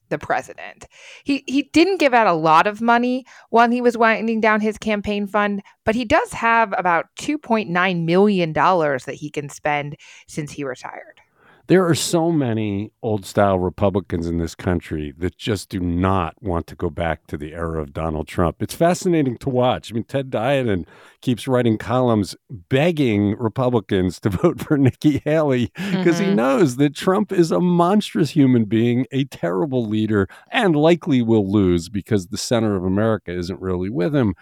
the 0.09 0.19
president. 0.19 0.85
He 1.23 1.43
he 1.47 1.63
didn't 1.63 1.99
give 1.99 2.13
out 2.13 2.27
a 2.27 2.33
lot 2.33 2.67
of 2.67 2.81
money 2.81 3.25
while 3.49 3.69
he 3.69 3.81
was 3.81 3.97
winding 3.97 4.41
down 4.41 4.61
his 4.61 4.77
campaign 4.77 5.25
fund, 5.25 5.63
but 5.85 5.95
he 5.95 6.05
does 6.05 6.33
have 6.33 6.73
about 6.77 7.07
2.9 7.19 8.05
million 8.05 8.53
dollars 8.53 9.05
that 9.05 9.15
he 9.15 9.29
can 9.31 9.49
spend 9.49 9.97
since 10.27 10.51
he 10.51 10.63
retired. 10.63 11.19
There 11.67 11.85
are 11.85 11.95
so 11.95 12.31
many 12.31 12.93
old 13.01 13.25
style 13.25 13.59
Republicans 13.59 14.25
in 14.25 14.37
this 14.37 14.55
country 14.55 15.13
that 15.17 15.37
just 15.37 15.67
do 15.67 15.81
not 15.81 16.41
want 16.41 16.65
to 16.67 16.75
go 16.75 16.89
back 16.89 17.27
to 17.27 17.35
the 17.35 17.53
era 17.53 17.81
of 17.81 17.91
Donald 17.91 18.29
Trump. 18.29 18.61
It's 18.61 18.73
fascinating 18.73 19.37
to 19.39 19.49
watch. 19.49 19.91
I 19.91 19.95
mean, 19.95 20.05
Ted 20.05 20.29
Diadiun 20.29 20.85
keeps 21.19 21.45
writing 21.45 21.77
columns 21.77 22.37
begging 22.49 23.35
Republicans 23.37 24.17
to 24.21 24.29
vote 24.29 24.61
for 24.61 24.77
Nikki 24.77 25.21
Haley 25.25 25.69
because 25.75 26.21
mm-hmm. 26.21 26.29
he 26.29 26.35
knows 26.35 26.77
that 26.77 26.95
Trump 26.95 27.33
is 27.33 27.51
a 27.51 27.59
monstrous 27.59 28.29
human 28.29 28.63
being, 28.63 29.05
a 29.11 29.25
terrible 29.25 29.85
leader, 29.85 30.29
and 30.53 30.73
likely 30.73 31.21
will 31.21 31.51
lose 31.51 31.89
because 31.89 32.27
the 32.27 32.37
center 32.37 32.77
of 32.77 32.85
America 32.85 33.33
isn't 33.33 33.59
really 33.59 33.89
with 33.89 34.15
him. 34.15 34.35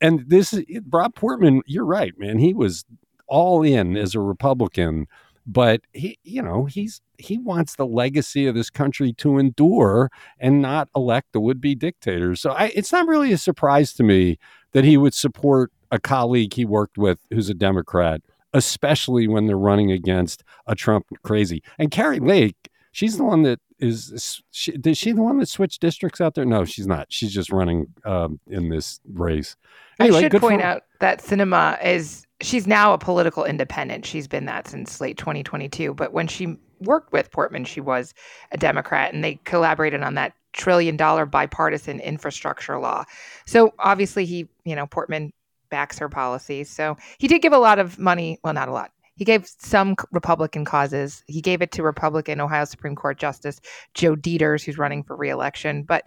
And 0.00 0.28
this, 0.28 0.54
Rob 0.90 1.16
Portman, 1.16 1.62
you're 1.66 1.84
right, 1.84 2.16
man. 2.16 2.38
He 2.38 2.54
was 2.54 2.84
all 3.26 3.62
in 3.62 3.96
as 3.96 4.14
a 4.14 4.20
Republican 4.20 5.08
but 5.48 5.80
he 5.94 6.18
you 6.22 6.42
know 6.42 6.66
he's 6.66 7.00
he 7.16 7.38
wants 7.38 7.74
the 7.74 7.86
legacy 7.86 8.46
of 8.46 8.54
this 8.54 8.70
country 8.70 9.12
to 9.14 9.38
endure 9.38 10.10
and 10.38 10.62
not 10.62 10.88
elect 10.94 11.34
a 11.34 11.40
would-be 11.40 11.74
dictator. 11.74 12.36
So 12.36 12.50
I, 12.50 12.70
it's 12.74 12.92
not 12.92 13.08
really 13.08 13.32
a 13.32 13.38
surprise 13.38 13.92
to 13.94 14.02
me 14.02 14.38
that 14.72 14.84
he 14.84 14.96
would 14.96 15.14
support 15.14 15.72
a 15.90 15.98
colleague 15.98 16.52
he 16.52 16.64
worked 16.64 16.98
with 16.98 17.18
who's 17.30 17.48
a 17.48 17.54
democrat 17.54 18.20
especially 18.54 19.28
when 19.28 19.46
they're 19.46 19.58
running 19.58 19.92
against 19.92 20.42
a 20.66 20.74
trump 20.74 21.06
crazy. 21.22 21.62
And 21.78 21.90
Kari 21.90 22.18
Lake 22.18 22.70
she's 22.92 23.16
the 23.16 23.24
one 23.24 23.42
that 23.42 23.60
is 23.78 24.42
she, 24.50 24.72
is 24.72 24.98
she 24.98 25.12
the 25.12 25.22
one 25.22 25.38
that 25.38 25.48
switched 25.48 25.80
districts 25.80 26.20
out 26.20 26.34
there? 26.34 26.44
No 26.44 26.64
she's 26.64 26.86
not. 26.86 27.06
She's 27.10 27.32
just 27.32 27.50
running 27.50 27.86
um, 28.04 28.40
in 28.48 28.68
this 28.68 29.00
race. 29.12 29.56
Anyway, 30.00 30.18
i 30.18 30.20
should 30.22 30.40
point 30.40 30.62
out 30.62 30.82
that 31.00 31.20
Sinema 31.20 31.82
is 31.84 32.26
she's 32.40 32.66
now 32.66 32.92
a 32.92 32.98
political 32.98 33.44
independent. 33.44 34.06
She's 34.06 34.28
been 34.28 34.46
that 34.46 34.68
since 34.68 35.00
late 35.00 35.18
2022. 35.18 35.94
But 35.94 36.12
when 36.12 36.28
she 36.28 36.56
worked 36.80 37.12
with 37.12 37.30
Portman, 37.30 37.64
she 37.64 37.80
was 37.80 38.14
a 38.52 38.56
Democrat, 38.56 39.12
and 39.12 39.24
they 39.24 39.36
collaborated 39.44 40.02
on 40.02 40.14
that 40.14 40.34
trillion 40.52 40.96
dollar 40.96 41.26
bipartisan 41.26 42.00
infrastructure 42.00 42.78
law. 42.78 43.04
So 43.46 43.74
obviously, 43.78 44.24
he, 44.24 44.48
you 44.64 44.76
know, 44.76 44.86
Portman 44.86 45.32
backs 45.70 45.98
her 45.98 46.08
policies. 46.08 46.70
So 46.70 46.96
he 47.18 47.28
did 47.28 47.42
give 47.42 47.52
a 47.52 47.58
lot 47.58 47.78
of 47.78 47.98
money. 47.98 48.38
Well, 48.42 48.54
not 48.54 48.68
a 48.68 48.72
lot. 48.72 48.92
He 49.16 49.24
gave 49.24 49.48
some 49.48 49.96
Republican 50.12 50.64
causes. 50.64 51.24
He 51.26 51.40
gave 51.40 51.60
it 51.60 51.72
to 51.72 51.82
Republican 51.82 52.40
Ohio 52.40 52.64
Supreme 52.64 52.94
Court 52.94 53.18
Justice 53.18 53.60
Joe 53.94 54.14
Deters, 54.14 54.62
who's 54.62 54.78
running 54.78 55.02
for 55.02 55.16
reelection. 55.16 55.82
But 55.82 56.04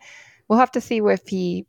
we'll 0.47 0.59
have 0.59 0.71
to 0.71 0.81
see 0.81 0.99
if 0.99 1.27
he 1.27 1.65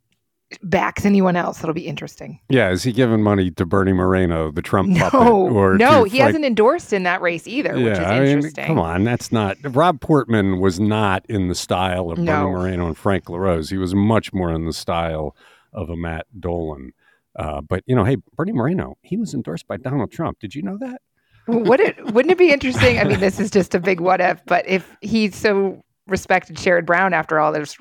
backs 0.61 1.05
anyone 1.05 1.35
else. 1.35 1.59
That'll 1.59 1.73
be 1.73 1.87
interesting. 1.87 2.39
Yeah, 2.49 2.71
is 2.71 2.83
he 2.83 2.91
giving 2.91 3.21
money 3.23 3.51
to 3.51 3.65
Bernie 3.65 3.93
Moreno, 3.93 4.51
the 4.51 4.61
Trump 4.61 4.89
no, 4.89 5.09
puppet? 5.09 5.27
Or 5.27 5.77
no, 5.77 6.03
he 6.03 6.19
like, 6.19 6.27
hasn't 6.27 6.45
endorsed 6.45 6.93
in 6.93 7.03
that 7.03 7.21
race 7.21 7.47
either, 7.47 7.77
yeah, 7.77 7.85
which 7.85 7.93
is 7.93 7.99
I 7.99 8.23
interesting. 8.25 8.63
Mean, 8.63 8.67
come 8.67 8.79
on, 8.79 9.03
that's 9.03 9.31
not 9.31 9.57
Rob 9.63 10.01
Portman 10.01 10.59
was 10.59 10.79
not 10.79 11.25
in 11.27 11.47
the 11.47 11.55
style 11.55 12.11
of 12.11 12.17
no. 12.19 12.43
Bernie 12.43 12.51
Moreno 12.51 12.87
and 12.87 12.97
Frank 12.97 13.29
LaRose. 13.29 13.69
He 13.69 13.77
was 13.77 13.95
much 13.95 14.33
more 14.33 14.51
in 14.51 14.65
the 14.65 14.73
style 14.73 15.35
of 15.73 15.89
a 15.89 15.95
Matt 15.95 16.27
Dolan. 16.39 16.93
Uh, 17.35 17.61
but 17.61 17.83
you 17.85 17.95
know, 17.95 18.03
hey, 18.03 18.17
Bernie 18.35 18.51
Moreno, 18.51 18.97
he 19.01 19.17
was 19.17 19.33
endorsed 19.33 19.67
by 19.67 19.77
Donald 19.77 20.11
Trump. 20.11 20.39
Did 20.39 20.53
you 20.53 20.61
know 20.61 20.77
that? 20.79 21.01
Would 21.47 21.79
it 21.79 22.05
wouldn't 22.13 22.31
it 22.31 22.37
be 22.37 22.51
interesting? 22.51 22.99
I 22.99 23.03
mean, 23.03 23.19
this 23.19 23.39
is 23.39 23.49
just 23.49 23.75
a 23.75 23.79
big 23.79 23.99
what 23.99 24.21
if, 24.21 24.43
but 24.45 24.67
if 24.67 24.95
he 25.01 25.31
so 25.31 25.83
respected 26.07 26.57
Sherrod 26.57 26.85
Brown 26.85 27.13
after 27.13 27.39
all 27.39 27.51
those 27.51 27.77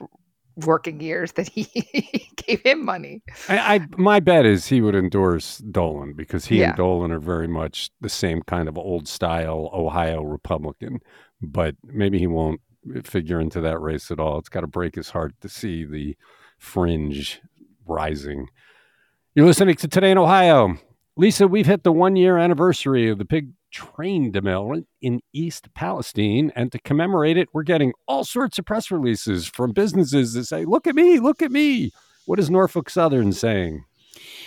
working 0.57 1.01
years 1.01 1.33
that 1.33 1.49
he 1.49 1.65
gave 2.37 2.61
him 2.63 2.85
money. 2.85 3.23
I, 3.49 3.75
I, 3.75 3.87
my 3.97 4.21
bet 4.21 4.47
is 4.47 4.67
he 4.67 4.81
would 4.81 4.95
endorse 4.95 5.59
Dolan 5.59 6.15
because 6.15 6.47
he 6.47 6.61
yeah. 6.61 6.69
and 6.69 6.77
Dolan 6.77 7.13
are 7.13 7.19
very 7.19 7.49
much 7.49 7.91
the 8.01 8.09
same 8.09 8.43
kind 8.43 8.69
of 8.69 8.77
old 8.77 9.09
style 9.09 9.71
Ohio 9.73 10.23
Republican, 10.23 11.01
but 11.41 11.75
maybe 11.85 12.19
he 12.19 12.27
won't 12.27 12.61
figure 13.05 13.41
into 13.41 13.61
that 13.61 13.81
race 13.81 14.11
at 14.11 14.21
all. 14.21 14.39
It's 14.39 14.49
got 14.49 14.61
to 14.61 14.67
break 14.67 14.95
his 14.95 15.11
heart 15.11 15.35
to 15.41 15.49
see 15.49 15.85
the 15.85 16.17
fringe 16.59 17.41
rising. 17.87 18.49
You're 19.35 19.47
listening 19.47 19.77
to 19.77 19.89
Today 19.89 20.11
in 20.11 20.19
Ohio. 20.19 20.77
Lisa, 21.17 21.47
we've 21.47 21.67
hit 21.67 21.85
the 21.85 21.93
one 21.93 22.17
year 22.17 22.39
anniversary 22.39 23.11
of 23.11 23.19
the 23.19 23.25
pig 23.25 23.51
train 23.73 24.31
derailment 24.31 24.87
in 25.01 25.21
East 25.33 25.73
Palestine. 25.75 26.53
And 26.55 26.71
to 26.71 26.79
commemorate 26.79 27.37
it, 27.37 27.49
we're 27.53 27.63
getting 27.63 27.93
all 28.07 28.25
sorts 28.25 28.59
of 28.59 28.65
press 28.67 28.91
releases 28.91 29.47
from 29.47 29.73
businesses 29.73 30.35
that 30.35 30.45
say, 30.45 30.65
look 30.65 30.87
at 30.87 30.95
me, 30.95 31.19
look 31.19 31.43
at 31.43 31.51
me. 31.51 31.91
What 32.27 32.39
is 32.39 32.51
Norfolk 32.51 32.89
Southern 32.89 33.33
saying? 33.33 33.85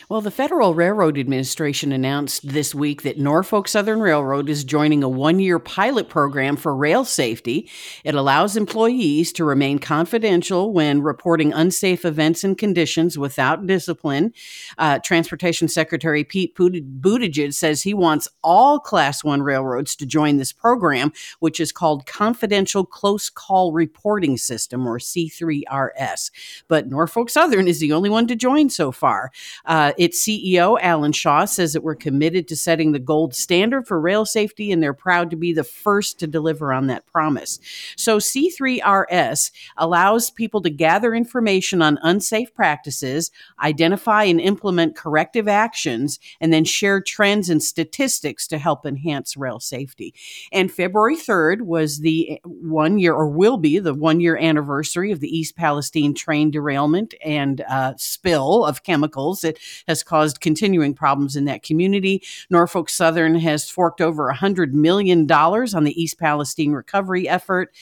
Well, 0.07 0.21
the 0.21 0.29
Federal 0.29 0.75
Railroad 0.75 1.17
Administration 1.17 1.91
announced 1.91 2.47
this 2.47 2.75
week 2.75 3.01
that 3.01 3.17
Norfolk 3.17 3.67
Southern 3.67 4.01
Railroad 4.01 4.49
is 4.49 4.63
joining 4.63 5.01
a 5.01 5.09
one 5.09 5.39
year 5.39 5.57
pilot 5.57 6.09
program 6.09 6.57
for 6.57 6.75
rail 6.75 7.03
safety. 7.05 7.67
It 8.03 8.13
allows 8.13 8.55
employees 8.55 9.33
to 9.33 9.43
remain 9.43 9.79
confidential 9.79 10.71
when 10.71 11.01
reporting 11.01 11.51
unsafe 11.53 12.05
events 12.05 12.43
and 12.43 12.55
conditions 12.55 13.17
without 13.17 13.65
discipline. 13.65 14.31
Uh, 14.77 14.99
Transportation 14.99 15.67
Secretary 15.67 16.23
Pete 16.23 16.55
Buttigieg 16.55 17.55
says 17.55 17.81
he 17.81 17.95
wants 17.95 18.27
all 18.43 18.79
Class 18.79 19.23
1 19.23 19.41
railroads 19.41 19.95
to 19.95 20.05
join 20.05 20.37
this 20.37 20.53
program, 20.53 21.13
which 21.39 21.59
is 21.59 21.71
called 21.71 22.05
Confidential 22.05 22.85
Close 22.85 23.31
Call 23.31 23.71
Reporting 23.71 24.37
System, 24.37 24.85
or 24.85 24.99
C3RS. 24.99 26.29
But 26.67 26.89
Norfolk 26.89 27.31
Southern 27.31 27.67
is 27.67 27.79
the 27.79 27.91
only 27.91 28.11
one 28.11 28.27
to 28.27 28.35
join 28.35 28.69
so 28.69 28.91
far. 28.91 29.31
Uh, 29.65 29.93
its 29.97 30.25
CEO, 30.25 30.77
Alan 30.81 31.11
Shaw, 31.11 31.45
says 31.45 31.73
that 31.73 31.83
we're 31.83 31.95
committed 31.95 32.47
to 32.47 32.55
setting 32.55 32.91
the 32.91 32.99
gold 32.99 33.35
standard 33.35 33.87
for 33.87 33.99
rail 33.99 34.25
safety, 34.25 34.71
and 34.71 34.81
they're 34.81 34.93
proud 34.93 35.29
to 35.29 35.35
be 35.35 35.53
the 35.53 35.63
first 35.63 36.19
to 36.19 36.27
deliver 36.27 36.73
on 36.73 36.87
that 36.87 37.05
promise. 37.05 37.59
So, 37.95 38.17
C3RS 38.17 39.51
allows 39.77 40.29
people 40.29 40.61
to 40.61 40.69
gather 40.69 41.13
information 41.13 41.81
on 41.81 41.99
unsafe 42.01 42.53
practices, 42.53 43.31
identify 43.61 44.23
and 44.23 44.39
implement 44.41 44.95
corrective 44.95 45.47
actions, 45.47 46.19
and 46.39 46.51
then 46.51 46.65
share 46.65 47.01
trends 47.01 47.49
and 47.49 47.61
statistics 47.61 48.47
to 48.47 48.57
help 48.57 48.85
enhance 48.85 49.37
rail 49.37 49.59
safety. 49.59 50.13
And 50.51 50.71
February 50.71 51.17
3rd 51.17 51.61
was 51.61 51.99
the 51.99 52.39
one 52.43 52.99
year, 52.99 53.13
or 53.13 53.27
will 53.27 53.57
be 53.57 53.79
the 53.79 53.93
one 53.93 54.19
year 54.19 54.37
anniversary 54.37 55.11
of 55.11 55.19
the 55.19 55.37
East 55.37 55.55
Palestine 55.55 56.13
train 56.13 56.51
derailment 56.51 57.13
and 57.23 57.61
uh, 57.69 57.93
spill 57.97 58.65
of 58.65 58.83
chemicals 58.83 59.41
that 59.41 59.57
has 59.87 60.03
caused 60.03 60.41
continuing 60.41 60.93
problems 60.93 61.35
in 61.35 61.45
that 61.45 61.63
community. 61.63 62.23
Norfolk 62.49 62.89
Southern 62.89 63.35
has 63.35 63.69
forked 63.69 64.01
over 64.01 64.31
$100 64.31 64.71
million 64.73 65.29
on 65.31 65.83
the 65.83 66.01
East 66.01 66.19
Palestine 66.19 66.71
recovery 66.71 67.27
effort 67.27 67.73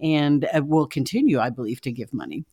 and 0.00 0.44
uh, 0.46 0.62
will 0.64 0.86
continue, 0.86 1.38
I 1.38 1.50
believe, 1.50 1.80
to 1.82 1.92
give 1.92 2.12
money. 2.12 2.44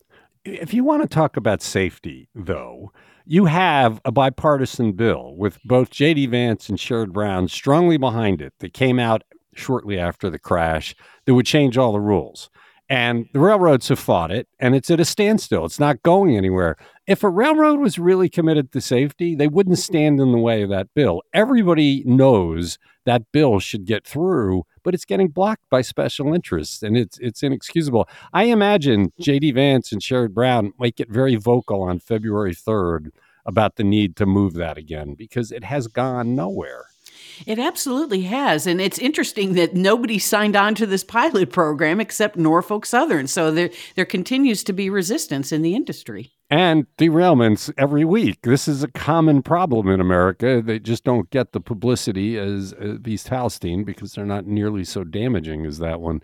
If 0.46 0.74
you 0.74 0.84
want 0.84 1.02
to 1.02 1.08
talk 1.08 1.38
about 1.38 1.62
safety, 1.62 2.30
though, 2.34 2.92
you 3.26 3.46
have 3.46 4.02
a 4.06 4.12
bipartisan 4.12 4.94
bill 4.94 5.36
with 5.36 5.60
both 5.64 5.90
J.D. 5.90 6.28
Vance 6.28 6.70
and 6.70 6.78
Sherrod 6.78 7.12
Brown 7.12 7.48
strongly 7.48 7.98
behind 7.98 8.42
it 8.42 8.54
that 8.60 8.74
came 8.74 9.00
out 9.00 9.24
shortly 9.54 10.00
after 10.00 10.30
the 10.30 10.40
crash 10.40 10.96
that 11.26 11.34
would 11.34 11.46
change 11.46 11.78
all 11.78 11.92
the 11.92 12.00
rules. 12.00 12.50
And 12.90 13.28
the 13.34 13.40
railroads 13.40 13.90
have 13.90 14.00
fought 14.00 14.32
it, 14.32 14.48
and 14.60 14.74
it's 14.74 14.90
at 14.90 15.00
a 15.00 15.06
standstill. 15.06 15.64
It's 15.66 15.80
not 15.80 16.02
going 16.02 16.36
anywhere. 16.36 16.76
If 17.10 17.24
a 17.24 17.30
railroad 17.30 17.80
was 17.80 17.98
really 17.98 18.30
committed 18.30 18.72
to 18.72 18.80
safety, 18.80 19.34
they 19.34 19.48
wouldn't 19.48 19.80
stand 19.80 20.20
in 20.20 20.32
the 20.32 20.38
way 20.38 20.62
of 20.62 20.70
that 20.70 20.94
bill. 20.94 21.24
Everybody 21.34 22.04
knows 22.06 22.78
that 23.04 23.32
bill 23.32 23.60
should 23.60 23.86
get 23.86 24.06
through, 24.06 24.62
but 24.84 24.94
it's 24.94 25.06
getting 25.06 25.30
blocked 25.30 25.68
by 25.72 25.82
special 25.82 26.36
interests, 26.36 26.84
and 26.84 26.96
it's 26.96 27.18
it's 27.18 27.42
inexcusable. 27.42 28.08
I 28.32 28.44
imagine 28.44 29.12
J.D. 29.20 29.54
Vance 29.54 29.92
and 29.92 30.04
Sherrod 30.04 30.36
Brown 30.36 30.72
might 30.78 30.98
get 30.98 31.10
very 31.10 31.36
vocal 31.36 31.82
on 31.82 31.98
February 31.98 32.54
third 32.54 33.12
about 33.44 33.78
the 33.78 33.84
need 33.84 34.16
to 34.18 34.28
move 34.28 34.54
that 34.54 34.78
again 34.78 35.16
because 35.16 35.52
it 35.52 35.64
has 35.64 35.88
gone 35.88 36.36
nowhere. 36.36 36.89
It 37.46 37.60
absolutely 37.60 38.22
has. 38.24 38.68
And 38.68 38.82
it's 38.82 39.00
interesting 39.00 39.54
that 39.54 39.74
nobody 39.74 40.20
signed 40.20 40.56
on 40.56 40.76
to 40.76 40.86
this 40.86 41.04
pilot 41.04 41.52
program 41.52 42.00
except 42.00 42.38
Norfolk 42.38 42.86
Southern. 42.86 43.28
So 43.28 43.52
there, 43.52 43.70
there 43.96 44.06
continues 44.06 44.64
to 44.66 44.74
be 44.74 44.90
resistance 44.90 45.52
in 45.52 45.62
the 45.62 45.76
industry. 45.76 46.32
And 46.50 46.88
derailments 46.98 47.72
every 47.78 48.04
week. 48.04 48.42
This 48.42 48.68
is 48.68 48.82
a 48.82 48.88
common 48.88 49.44
problem 49.44 49.88
in 49.88 50.02
America. 50.02 50.64
They 50.66 50.80
just 50.80 51.04
don't 51.04 51.30
get 51.30 51.52
the 51.52 51.62
publicity 51.62 52.38
as, 52.40 52.74
uh, 52.74 52.98
as 53.00 53.08
East 53.08 53.30
Palestine 53.30 53.84
because 53.84 54.14
they're 54.14 54.26
not 54.26 54.48
nearly 54.48 54.84
so 54.84 55.04
damaging 55.04 55.66
as 55.66 55.78
that 55.78 56.02
one. 56.02 56.22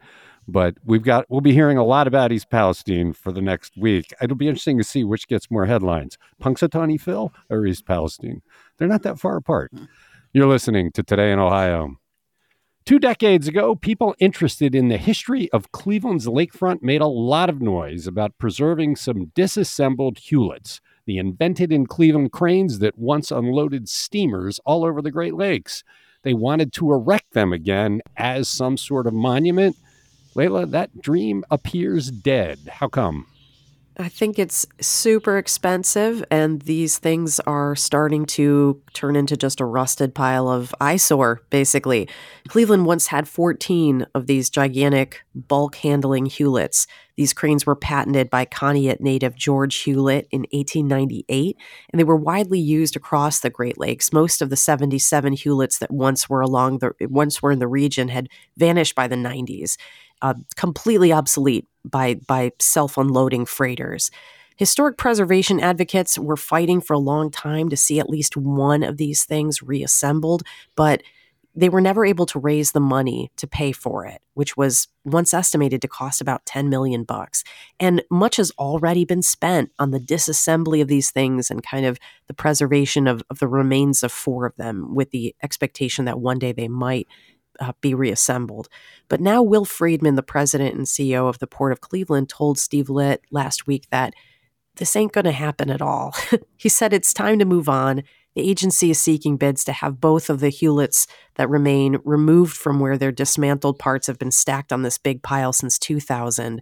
But 0.48 0.76
we've 0.84 1.04
got 1.04 1.26
we'll 1.30 1.42
be 1.42 1.54
hearing 1.54 1.78
a 1.78 1.84
lot 1.84 2.08
about 2.08 2.32
East 2.32 2.50
Palestine 2.52 3.14
for 3.14 3.32
the 3.32 3.42
next 3.42 3.76
week. 3.78 4.14
It'll 4.22 4.38
be 4.38 4.48
interesting 4.48 4.78
to 4.78 4.84
see 4.84 5.04
which 5.04 5.28
gets 5.28 5.50
more 5.50 5.66
headlines: 5.66 6.20
Punxsutawney 6.42 7.02
Phil 7.02 7.34
or 7.50 7.66
East 7.66 7.86
Palestine. 7.88 8.44
They're 8.78 8.88
not 8.88 9.02
that 9.04 9.20
far 9.20 9.38
apart. 9.38 9.72
You're 10.36 10.48
listening 10.48 10.92
to 10.92 11.02
Today 11.02 11.32
in 11.32 11.40
Ohio. 11.40 11.96
Two 12.86 13.00
decades 13.00 13.48
ago, 13.48 13.74
people 13.74 14.14
interested 14.20 14.76
in 14.76 14.90
the 14.90 14.98
history 14.98 15.50
of 15.54 15.72
Cleveland's 15.72 16.28
lakefront 16.28 16.84
made 16.84 17.00
a 17.00 17.08
lot 17.08 17.50
of 17.50 17.62
noise 17.62 18.06
about 18.06 18.38
preserving 18.38 18.98
some 18.98 19.32
disassembled 19.34 20.18
Huletts, 20.18 20.82
the 21.06 21.20
invented 21.20 21.72
in 21.72 21.86
Cleveland 21.86 22.34
cranes 22.34 22.80
that 22.80 22.98
once 22.98 23.32
unloaded 23.32 23.88
steamers 23.88 24.60
all 24.66 24.84
over 24.84 25.02
the 25.02 25.10
Great 25.10 25.36
Lakes. 25.36 25.86
They 26.24 26.34
wanted 26.34 26.74
to 26.74 26.92
erect 26.92 27.32
them 27.32 27.54
again 27.54 28.02
as 28.18 28.50
some 28.50 28.76
sort 28.76 29.08
of 29.08 29.14
monument 29.14 29.78
Leila, 30.36 30.66
that 30.66 31.02
dream 31.02 31.46
appears 31.50 32.12
dead. 32.12 32.60
How 32.70 32.90
come? 32.90 33.26
I 33.98 34.10
think 34.10 34.38
it's 34.38 34.66
super 34.82 35.38
expensive, 35.38 36.24
and 36.30 36.62
these 36.64 36.98
things 36.98 37.40
are 37.42 37.78
starting 37.78 38.26
to 38.28 38.82
turn 38.94 39.16
into 39.16 39.38
just 39.38 39.62
a 39.62 39.66
rusted 39.66 40.14
pile 40.14 40.50
of 40.50 40.76
eyesore, 40.82 41.42
basically. 41.50 42.10
Cleveland 42.50 42.86
once 42.86 43.08
had 43.08 43.26
14 43.26 44.06
of 44.14 44.28
these 44.28 44.50
gigantic 44.50 45.24
bulk 45.34 45.76
handling 45.76 46.26
Huletts. 46.26 46.88
These 47.16 47.32
cranes 47.32 47.66
were 47.66 47.76
patented 47.76 48.30
by 48.30 48.46
Conneaut 48.46 49.00
native 49.00 49.36
George 49.36 49.86
Hulett 49.86 50.28
in 50.30 50.42
1898, 50.52 51.56
and 51.90 52.00
they 52.00 52.04
were 52.04 52.18
widely 52.18 52.60
used 52.60 52.98
across 52.98 53.40
the 53.40 53.50
Great 53.50 53.78
Lakes. 53.78 54.12
Most 54.12 54.42
of 54.42 54.50
the 54.50 54.58
77 54.58 55.36
Huletts 55.36 55.80
that 55.80 55.92
once 55.92 56.30
were 56.30 56.42
along 56.42 56.80
the 56.80 56.92
once 57.10 57.42
were 57.42 57.54
in 57.54 57.60
the 57.60 57.68
region 57.68 58.10
had 58.10 58.28
vanished 58.58 58.96
by 58.96 59.08
the 59.08 59.16
90s 59.16 59.78
uh, 60.22 60.34
completely 60.56 61.12
obsolete 61.12 61.68
by 61.84 62.16
by 62.28 62.52
self 62.60 62.98
unloading 62.98 63.46
freighters. 63.46 64.12
Historic 64.58 64.98
preservation 64.98 65.60
advocates 65.60 66.18
were 66.18 66.38
fighting 66.38 66.80
for 66.80 66.94
a 66.94 67.00
long 67.00 67.30
time 67.30 67.68
to 67.70 67.76
see 67.76 68.00
at 68.00 68.10
least 68.10 68.38
one 68.38 68.84
of 68.84 68.98
these 68.98 69.26
things 69.26 69.62
reassembled, 69.62 70.44
but 70.76 71.04
they 71.56 71.70
were 71.70 71.82
never 71.82 72.06
able 72.06 72.26
to 72.26 72.40
raise 72.40 72.74
the 72.74 72.82
money 72.82 73.32
to 73.38 73.48
pay 73.48 73.72
for 73.72 74.06
it, 74.06 74.22
which 74.34 74.58
was 74.58 74.88
once 75.06 75.34
estimated 75.34 75.82
to 75.82 75.88
cost 75.88 76.20
about 76.20 76.46
10 76.46 76.70
million 76.70 77.04
bucks. 77.04 77.44
And 77.80 78.04
much 78.12 78.36
has 78.38 78.52
already 78.60 79.06
been 79.06 79.22
spent 79.22 79.72
on 79.80 79.92
the 79.92 80.00
disassembly 80.00 80.82
of 80.82 80.90
these 80.90 81.12
things 81.12 81.50
and 81.50 81.64
kind 81.64 81.86
of 81.86 81.98
the 82.28 82.34
preservation 82.34 83.08
of, 83.08 83.24
of 83.30 83.40
the 83.40 83.48
remains 83.48 84.04
of 84.04 84.12
four 84.12 84.46
of 84.46 84.56
them 84.58 84.94
with 84.94 85.12
the 85.12 85.34
expectation 85.42 86.06
that 86.06 86.20
one 86.20 86.40
day 86.40 86.52
they 86.52 86.68
might 86.68 87.08
uh, 87.60 87.74
be 87.82 87.94
reassembled. 87.94 88.70
But 89.08 89.22
now, 89.22 89.42
Will 89.42 89.66
Friedman, 89.66 90.16
the 90.16 90.24
president 90.24 90.76
and 90.76 90.86
CEO 90.86 91.30
of 91.30 91.40
the 91.40 91.48
Port 91.48 91.72
of 91.72 91.82
Cleveland, 91.82 92.30
told 92.30 92.58
Steve 92.58 92.90
Litt 92.90 93.22
last 93.32 93.68
week 93.68 93.88
that 93.92 94.14
this 94.76 94.96
ain't 94.96 95.14
going 95.14 95.26
to 95.26 95.32
happen 95.32 95.70
at 95.70 95.82
all. 95.82 96.14
he 96.58 96.70
said 96.70 96.94
it's 96.94 97.14
time 97.14 97.40
to 97.40 97.46
move 97.46 97.70
on. 97.70 98.04
The 98.36 98.50
agency 98.50 98.92
is 98.92 99.00
seeking 99.00 99.38
bids 99.38 99.64
to 99.64 99.72
have 99.72 100.02
both 100.02 100.30
of 100.30 100.42
the 100.42 100.48
Huletts 100.52 101.08
that 101.36 101.50
remain 101.50 101.98
removed 102.04 102.56
from 102.56 102.80
where 102.80 102.98
their 102.98 103.12
dismantled 103.12 103.80
parts 103.80 104.08
have 104.08 104.20
been 104.20 104.32
stacked 104.32 104.74
on 104.74 104.82
this 104.82 104.98
big 104.98 105.24
pile 105.24 105.54
since 105.54 105.80
2000. 105.80 106.62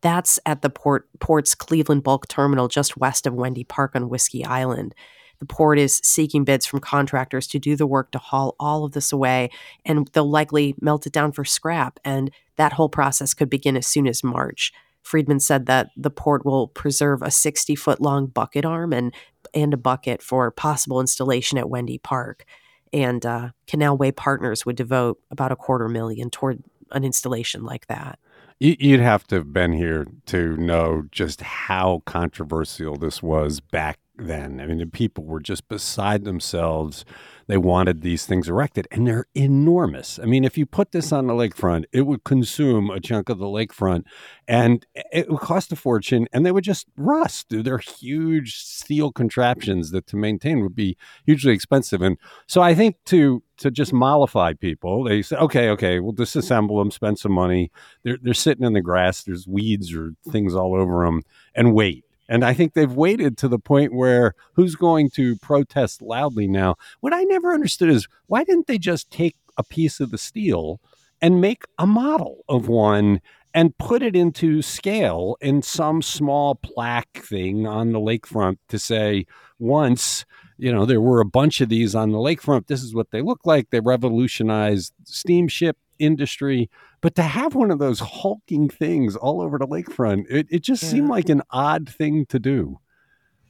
That's 0.00 0.40
at 0.44 0.62
the 0.62 0.70
port, 0.70 1.08
port's 1.20 1.54
Cleveland 1.54 2.02
bulk 2.02 2.26
terminal 2.26 2.66
just 2.66 2.96
west 2.96 3.26
of 3.26 3.34
Wendy 3.34 3.62
Park 3.62 3.94
on 3.94 4.08
Whiskey 4.08 4.44
Island. 4.44 4.96
The 5.42 5.46
port 5.46 5.76
is 5.76 6.00
seeking 6.04 6.44
bids 6.44 6.66
from 6.66 6.78
contractors 6.78 7.48
to 7.48 7.58
do 7.58 7.74
the 7.74 7.84
work 7.84 8.12
to 8.12 8.18
haul 8.18 8.54
all 8.60 8.84
of 8.84 8.92
this 8.92 9.10
away, 9.10 9.50
and 9.84 10.06
they'll 10.12 10.30
likely 10.30 10.76
melt 10.80 11.04
it 11.04 11.12
down 11.12 11.32
for 11.32 11.44
scrap. 11.44 11.98
And 12.04 12.30
that 12.58 12.74
whole 12.74 12.88
process 12.88 13.34
could 13.34 13.50
begin 13.50 13.76
as 13.76 13.84
soon 13.84 14.06
as 14.06 14.22
March. 14.22 14.72
Friedman 15.02 15.40
said 15.40 15.66
that 15.66 15.90
the 15.96 16.10
port 16.10 16.46
will 16.46 16.68
preserve 16.68 17.22
a 17.22 17.30
60 17.32 17.74
foot 17.74 18.00
long 18.00 18.28
bucket 18.28 18.64
arm 18.64 18.92
and, 18.92 19.12
and 19.52 19.74
a 19.74 19.76
bucket 19.76 20.22
for 20.22 20.48
possible 20.52 21.00
installation 21.00 21.58
at 21.58 21.68
Wendy 21.68 21.98
Park. 21.98 22.44
And 22.92 23.26
uh, 23.26 23.48
Canalway 23.66 24.14
Partners 24.14 24.64
would 24.64 24.76
devote 24.76 25.18
about 25.32 25.50
a 25.50 25.56
quarter 25.56 25.88
million 25.88 26.30
toward 26.30 26.62
an 26.92 27.02
installation 27.02 27.64
like 27.64 27.88
that. 27.88 28.20
You'd 28.60 29.00
have 29.00 29.26
to 29.26 29.34
have 29.34 29.52
been 29.52 29.72
here 29.72 30.06
to 30.26 30.56
know 30.56 31.02
just 31.10 31.40
how 31.40 32.02
controversial 32.04 32.94
this 32.94 33.20
was 33.20 33.58
back 33.58 33.98
then. 34.26 34.60
I 34.60 34.66
mean, 34.66 34.78
the 34.78 34.86
people 34.86 35.24
were 35.24 35.40
just 35.40 35.68
beside 35.68 36.24
themselves. 36.24 37.04
They 37.46 37.56
wanted 37.56 38.02
these 38.02 38.24
things 38.24 38.48
erected, 38.48 38.86
and 38.90 39.06
they're 39.06 39.26
enormous. 39.34 40.18
I 40.18 40.26
mean, 40.26 40.44
if 40.44 40.56
you 40.56 40.64
put 40.64 40.92
this 40.92 41.12
on 41.12 41.26
the 41.26 41.32
lakefront, 41.32 41.84
it 41.92 42.02
would 42.02 42.24
consume 42.24 42.88
a 42.90 43.00
chunk 43.00 43.28
of 43.28 43.38
the 43.38 43.46
lakefront, 43.46 44.04
and 44.46 44.86
it 45.12 45.28
would 45.28 45.40
cost 45.40 45.72
a 45.72 45.76
fortune, 45.76 46.28
and 46.32 46.46
they 46.46 46.52
would 46.52 46.64
just 46.64 46.86
rust. 46.96 47.46
They're 47.50 47.78
huge 47.78 48.56
steel 48.56 49.12
contraptions 49.12 49.90
that 49.90 50.06
to 50.08 50.16
maintain 50.16 50.62
would 50.62 50.76
be 50.76 50.96
hugely 51.26 51.52
expensive. 51.52 52.00
And 52.00 52.16
so 52.46 52.62
I 52.62 52.74
think 52.74 52.96
to 53.06 53.42
to 53.58 53.70
just 53.70 53.92
mollify 53.92 54.54
people, 54.54 55.04
they 55.04 55.22
say, 55.22 55.36
okay, 55.36 55.68
okay, 55.70 56.00
we'll 56.00 56.14
disassemble 56.14 56.80
them, 56.80 56.90
spend 56.90 57.18
some 57.18 57.32
money. 57.32 57.70
They're 58.04 58.18
they're 58.22 58.34
sitting 58.34 58.64
in 58.64 58.72
the 58.72 58.80
grass. 58.80 59.24
There's 59.24 59.46
weeds 59.46 59.94
or 59.94 60.14
things 60.30 60.54
all 60.54 60.74
over 60.74 61.04
them, 61.04 61.22
and 61.54 61.74
wait 61.74 62.04
and 62.32 62.46
I 62.46 62.54
think 62.54 62.72
they've 62.72 62.90
waited 62.90 63.36
to 63.38 63.48
the 63.48 63.58
point 63.58 63.92
where 63.92 64.32
who's 64.54 64.74
going 64.74 65.10
to 65.10 65.36
protest 65.36 66.00
loudly 66.00 66.48
now? 66.48 66.76
What 67.00 67.12
I 67.12 67.24
never 67.24 67.52
understood 67.52 67.90
is 67.90 68.08
why 68.26 68.42
didn't 68.42 68.68
they 68.68 68.78
just 68.78 69.10
take 69.10 69.36
a 69.58 69.62
piece 69.62 70.00
of 70.00 70.10
the 70.10 70.16
steel 70.16 70.80
and 71.20 71.42
make 71.42 71.64
a 71.78 71.86
model 71.86 72.42
of 72.48 72.68
one 72.68 73.20
and 73.52 73.76
put 73.76 74.02
it 74.02 74.16
into 74.16 74.62
scale 74.62 75.36
in 75.42 75.60
some 75.60 76.00
small 76.00 76.54
plaque 76.54 77.18
thing 77.18 77.66
on 77.66 77.92
the 77.92 78.00
lakefront 78.00 78.56
to 78.68 78.78
say 78.78 79.26
once 79.58 80.24
you 80.56 80.72
know 80.72 80.86
there 80.86 81.02
were 81.02 81.20
a 81.20 81.26
bunch 81.26 81.60
of 81.60 81.68
these 81.68 81.94
on 81.94 82.12
the 82.12 82.18
lakefront 82.18 82.66
this 82.66 82.82
is 82.82 82.94
what 82.94 83.10
they 83.10 83.20
look 83.20 83.40
like 83.44 83.68
they 83.68 83.80
revolutionized 83.80 84.94
steamship 85.04 85.76
industry 86.02 86.68
but 87.02 87.16
to 87.16 87.22
have 87.22 87.54
one 87.54 87.70
of 87.70 87.80
those 87.80 87.98
hulking 87.98 88.68
things 88.68 89.16
all 89.16 89.42
over 89.42 89.58
the 89.58 89.66
lakefront, 89.66 90.24
it, 90.30 90.46
it 90.50 90.62
just 90.62 90.84
yeah. 90.84 90.88
seemed 90.88 91.08
like 91.08 91.28
an 91.28 91.42
odd 91.50 91.88
thing 91.88 92.24
to 92.26 92.38
do. 92.38 92.78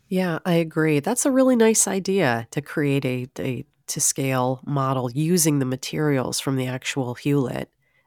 Yeah, 0.08 0.40
I 0.44 0.54
agree. 0.54 1.00
That's 1.00 1.26
a 1.26 1.30
really 1.30 1.54
nice 1.54 1.86
idea 1.86 2.48
to 2.50 2.62
create 2.62 3.04
a, 3.04 3.28
a 3.38 3.64
to 3.88 4.00
scale 4.00 4.60
model 4.66 5.10
using 5.12 5.58
the 5.58 5.66
materials 5.66 6.40
from 6.40 6.56
the 6.56 6.66
actual 6.66 7.14
Hulett. 7.14 7.66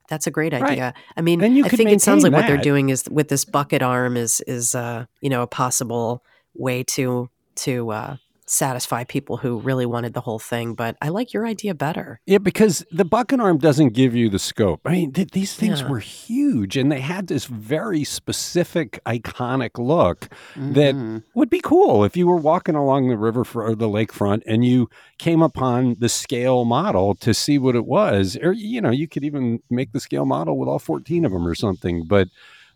That's 0.10 0.26
a 0.26 0.32
great 0.32 0.54
idea. 0.54 0.86
Right. 0.86 0.94
I 1.16 1.22
mean, 1.22 1.44
I 1.44 1.70
think 1.70 1.92
it 1.92 2.02
sounds 2.02 2.24
like 2.24 2.32
that. 2.32 2.38
what 2.38 2.48
they're 2.48 2.58
doing 2.58 2.90
is 2.90 3.08
with 3.10 3.28
this 3.30 3.46
bucket 3.46 3.84
arm 3.84 4.18
is 4.18 4.42
is 4.42 4.74
uh, 4.74 5.06
you 5.22 5.30
know 5.30 5.44
a 5.44 5.48
possible 5.48 6.24
way 6.56 6.84
to 6.84 7.30
to 7.58 7.92
uh, 7.92 8.18
satisfy 8.48 9.04
people 9.04 9.38
who 9.38 9.58
really 9.58 9.86
wanted 9.86 10.14
the 10.14 10.22
whole 10.22 10.40
thing. 10.40 10.74
But 10.74 10.98
I 11.02 11.10
like 11.10 11.34
your 11.34 11.46
idea 11.46 11.74
better. 11.74 12.20
Yeah, 12.26 12.38
because 12.38 12.86
the 12.92 13.06
bucket 13.06 13.40
arm 13.40 13.58
doesn't 13.58 13.90
give 13.90 14.16
you 14.16 14.30
the 14.30 14.40
scope. 14.40 14.82
I 14.86 14.92
mean, 14.92 15.14
th- 15.14 15.32
these 15.32 15.56
things 15.56 15.82
yeah. 15.82 15.90
were 15.90 16.00
huge 16.00 16.78
and 16.78 16.92
they 16.92 17.00
had 17.00 17.28
this 17.28 17.46
very 17.46 18.04
specific, 18.04 19.00
iconic 19.06 19.78
look 19.78 20.30
mm-hmm. 20.54 20.74
that 20.74 21.24
would 21.34 21.50
be 21.50 21.62
cool 21.62 22.04
if 22.04 22.16
you 22.16 22.28
were 22.28 22.38
walking 22.38 22.76
along 22.76 23.10
the 23.10 23.18
river 23.18 23.44
for, 23.44 23.66
or 23.66 23.76
the 23.76 23.90
lakefront 23.90 24.44
and 24.46 24.66
you 24.66 24.90
came 25.18 25.42
upon 25.42 25.96
the 26.00 26.10
scale 26.10 26.66
model 26.66 27.16
to 27.16 27.34
see 27.34 27.58
what 27.58 27.76
it 27.76 27.86
was. 27.86 28.38
Or, 28.42 28.54
you 28.54 28.82
know, 28.82 28.92
you 28.92 29.08
could 29.08 29.24
even 29.24 29.62
make 29.70 29.92
the 29.92 30.00
scale 30.00 30.26
model 30.26 30.58
with 30.58 30.70
all 30.70 30.80
14 30.80 31.26
of 31.26 31.32
them 31.32 31.48
or 31.48 31.56
something. 31.56 32.06
But 32.06 32.30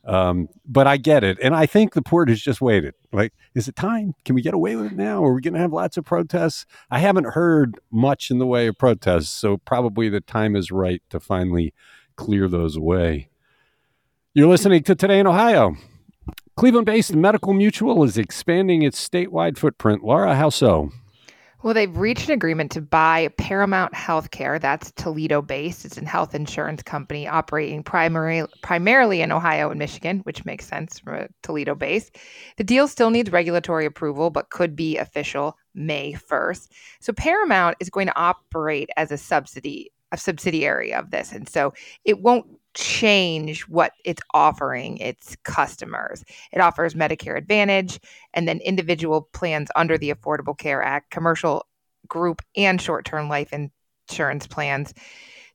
um, 0.06 0.48
but 0.66 0.88
I 0.88 0.98
get 0.98 1.24
it. 1.24 1.38
And 1.42 1.56
I 1.56 1.66
think 1.66 1.94
the 1.94 2.02
port 2.02 2.30
has 2.30 2.42
just 2.42 2.62
waited. 2.62 2.94
Like, 3.12 3.34
is 3.56 3.68
it 3.68 3.76
time? 3.76 4.14
Can 4.26 4.36
we 4.36 4.42
get 4.42 4.54
away 4.54 4.76
with 4.76 4.92
it 4.92 4.96
now? 4.96 5.24
Are 5.24 5.34
we 5.34 5.42
going 5.42 5.54
to 5.54 5.60
have 5.60 5.74
lots 5.74 5.98
of 5.98 6.06
protests? 6.06 6.66
I 6.90 7.00
haven't 7.00 7.34
heard 7.34 7.80
much 7.92 8.32
in 8.32 8.40
the 8.40 8.48
way 8.48 8.68
of 8.68 8.78
protests. 8.78 9.30
So 9.30 9.58
probably 9.58 10.10
the 10.10 10.22
time 10.22 10.56
is 10.56 10.72
right 10.72 11.02
to 11.10 11.20
finally 11.20 11.74
clear 12.16 12.48
those 12.48 12.76
away. 12.76 13.30
You're 14.34 14.48
listening 14.48 14.84
to 14.84 14.96
Today 14.96 15.20
in 15.20 15.28
Ohio. 15.28 15.76
Cleveland 16.56 16.86
based 16.86 17.16
Medical 17.16 17.54
Mutual 17.54 18.04
is 18.04 18.18
expanding 18.18 18.82
its 18.82 19.08
statewide 19.08 19.58
footprint. 19.58 20.04
Laura, 20.04 20.36
how 20.36 20.50
so? 20.50 20.92
Well, 21.62 21.74
they've 21.74 21.98
reached 21.98 22.30
an 22.30 22.36
agreement 22.36 22.72
to 22.72 22.82
buy 22.82 23.28
Paramount 23.38 23.94
Healthcare. 23.94 24.62
That's 24.62 24.92
Toledo 24.92 25.42
based. 25.42 25.84
It's 25.84 25.98
a 25.98 26.06
health 26.06 26.34
insurance 26.34 26.82
company 26.82 27.28
operating 27.28 27.84
primary, 27.84 28.46
primarily 28.62 29.22
in 29.22 29.34
Ohio 29.34 29.70
and 29.70 29.78
Michigan, 29.78 30.20
which 30.20 30.46
makes 30.46 30.66
sense 30.66 31.00
from 31.00 31.16
a 31.16 31.28
Toledo 31.44 31.76
base. 31.76 32.12
The 32.56 32.64
deal 32.64 32.88
still 32.88 33.10
needs 33.10 33.30
regulatory 33.30 33.86
approval, 33.86 34.30
but 34.30 34.52
could 34.52 34.74
be 34.74 34.98
official 34.98 35.58
May 35.76 36.14
1st. 36.14 36.70
So 37.02 37.12
Paramount 37.12 37.76
is 37.82 37.90
going 37.90 38.08
to 38.08 38.18
operate 38.18 38.90
as 38.96 39.12
a 39.12 39.18
subsidy, 39.18 39.92
a 40.14 40.18
subsidiary 40.18 40.94
of 40.94 41.12
this. 41.12 41.34
And 41.34 41.50
so 41.50 41.74
it 42.06 42.22
won't 42.22 42.46
change 42.74 43.62
what 43.62 43.94
it's 44.06 44.22
offering 44.34 44.98
its 44.98 45.36
customers. 45.44 46.24
It 46.52 46.60
offers 46.60 46.94
Medicare 46.94 47.38
Advantage 47.38 48.00
and 48.34 48.48
then 48.48 48.60
individual 48.60 49.30
plans 49.34 49.70
under 49.76 49.98
the 49.98 50.12
Affordable 50.12 50.58
Care 50.58 50.84
Act, 50.84 51.12
commercial 51.12 51.66
group 52.08 52.42
and 52.56 52.82
short-term 52.82 53.30
life 53.30 53.54
insurance 53.54 54.48
plans. 54.48 54.94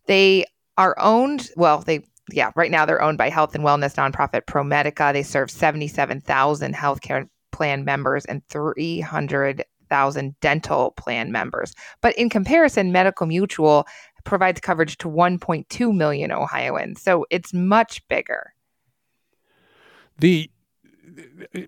They 0.07 0.47
are 0.77 0.97
owned, 0.99 1.51
well, 1.57 1.79
they 1.81 2.05
yeah, 2.33 2.51
right 2.57 2.71
now 2.71 2.87
they're 2.87 3.03
owned 3.03 3.19
by 3.19 3.29
health 3.29 3.55
and 3.55 3.65
wellness 3.65 3.97
nonprofit 3.97 4.47
ProMedica. 4.47 5.13
They 5.13 5.23
serve 5.23 5.51
77,000 5.51 6.75
healthcare 6.75 7.29
plan 7.53 7.85
members 7.85 8.25
and 8.25 8.43
300,000 8.49 10.35
dental 10.41 10.91
plan 10.93 11.33
members. 11.33 11.75
But 12.01 12.17
in 12.17 12.31
comparison, 12.31 12.93
Medical 12.93 13.27
Mutual 13.27 13.87
provides 14.25 14.61
coverage 14.61 14.99
to 14.99 15.09
1.2 15.09 15.95
million 15.95 16.33
Ohioans. 16.33 17.03
So 17.03 17.27
it's 17.31 17.53
much 17.53 18.07
bigger. 18.09 18.53
The 20.19 20.51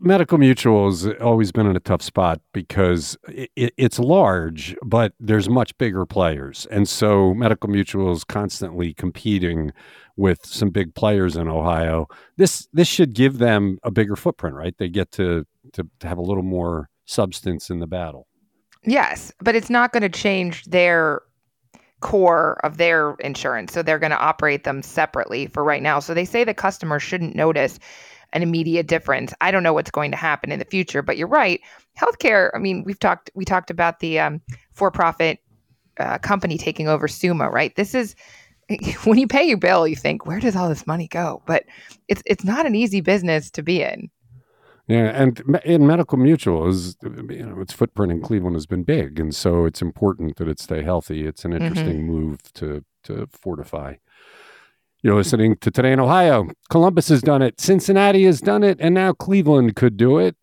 medical 0.01 0.39
mutual 0.39 0.87
has 0.87 1.07
always 1.21 1.53
been 1.53 1.67
in 1.67 1.77
a 1.77 1.81
tough 1.81 2.03
spot 2.03 2.41
because 2.53 3.17
it, 3.29 3.51
it, 3.57 3.75
it's 3.77 3.99
large, 3.99 4.77
but 4.83 5.13
there's 5.21 5.49
much 5.49 5.77
bigger 5.79 6.07
players, 6.07 6.67
and 6.71 6.89
so 6.89 7.35
medical 7.35 7.69
mutual 7.69 8.13
is 8.13 8.25
constantly 8.25 8.95
competing 8.95 9.73
with 10.17 10.45
some 10.45 10.71
big 10.71 10.95
players 10.95 11.37
in 11.37 11.49
Ohio. 11.49 12.07
This 12.37 12.69
this 12.73 12.89
should 12.89 13.15
give 13.15 13.39
them 13.39 13.79
a 13.83 13.91
bigger 13.91 14.17
footprint, 14.17 14.57
right? 14.57 14.75
They 14.79 14.89
get 14.89 15.13
to 15.13 15.47
to, 15.75 15.89
to 16.01 16.09
have 16.09 16.19
a 16.19 16.23
little 16.23 16.43
more 16.43 16.89
substance 17.05 17.71
in 17.71 17.81
the 17.81 17.87
battle. 17.87 18.27
Yes, 18.85 19.33
but 19.41 19.57
it's 19.57 19.71
not 19.71 19.93
going 19.93 20.03
to 20.03 20.09
change 20.09 20.65
their 20.65 21.21
core 22.01 22.59
of 22.63 22.77
their 22.77 23.15
insurance. 23.21 23.73
So 23.73 23.83
they're 23.83 23.99
going 23.99 24.11
to 24.11 24.19
operate 24.19 24.65
them 24.65 24.83
separately 24.83 25.47
for 25.47 25.65
right 25.65 25.83
now. 25.83 25.99
So 25.99 26.15
they 26.15 26.25
say 26.25 26.45
the 26.45 26.55
customer 26.55 26.99
shouldn't 26.99 27.35
notice 27.35 27.79
an 28.33 28.43
immediate 28.43 28.87
difference. 28.87 29.33
I 29.41 29.51
don't 29.51 29.63
know 29.63 29.73
what's 29.73 29.91
going 29.91 30.11
to 30.11 30.17
happen 30.17 30.53
in 30.53 30.59
the 30.59 30.65
future, 30.65 31.03
but 31.03 31.17
you're 31.17 31.29
right. 31.29 31.61
Healthcare. 31.99 32.51
I 32.55 32.59
mean, 32.59 32.85
we've 32.85 32.99
talked 32.99 33.31
we 33.35 33.45
talked 33.45 33.71
about 33.71 34.01
the 34.01 34.19
um, 34.19 34.41
for-profit 34.73 35.39
uh, 35.99 36.19
company 36.19 36.59
taking 36.59 36.89
over 36.89 37.09
Summa. 37.09 37.49
Right. 37.49 37.75
This 37.77 37.95
is 37.95 38.15
when 39.05 39.19
you 39.19 39.27
pay 39.27 39.45
your 39.45 39.59
bill, 39.59 39.87
you 39.87 39.97
think, 39.97 40.27
where 40.27 40.41
does 40.41 40.57
all 40.57 40.69
this 40.69 40.87
money 40.87 41.09
go? 41.09 41.43
But 41.47 41.65
it's 42.09 42.23
it's 42.27 42.45
not 42.45 42.67
an 42.67 42.75
easy 42.75 43.01
business 43.01 43.51
to 43.53 43.63
be 43.63 43.83
in. 43.83 44.11
Yeah, 44.89 45.11
and 45.21 45.43
in 45.65 45.85
Medical 45.87 46.17
Mutual 46.17 46.69
is 46.69 46.97
you 47.03 47.45
know 47.45 47.61
its 47.61 47.73
footprint 47.73 48.13
in 48.13 48.21
Cleveland 48.21 48.55
has 48.55 48.67
been 48.67 48.85
big, 48.85 49.19
and 49.19 49.35
so 49.35 49.65
it's 49.65 49.83
important 49.83 50.37
that 50.37 50.47
it 50.47 50.61
stay 50.61 50.83
healthy. 50.83 51.27
It's 51.27 51.45
an 51.45 51.51
mm-hmm. 51.53 51.65
interesting 51.65 52.03
mm-hmm. 52.03 52.13
move 52.13 52.53
to 52.55 52.85
to 53.05 53.27
fortify. 53.33 53.95
You're 55.03 55.17
listening 55.17 55.57
to 55.59 55.71
Today 55.71 55.93
in 55.93 56.01
Ohio. 56.01 56.49
Columbus 56.71 57.09
has 57.09 57.21
done 57.21 57.43
it, 57.43 57.61
Cincinnati 57.61 58.25
has 58.25 58.41
done 58.41 58.63
it, 58.63 58.79
and 58.81 58.95
now 58.95 59.13
Cleveland 59.13 59.77
could 59.77 59.97
do 59.97 60.19
it. 60.19 60.37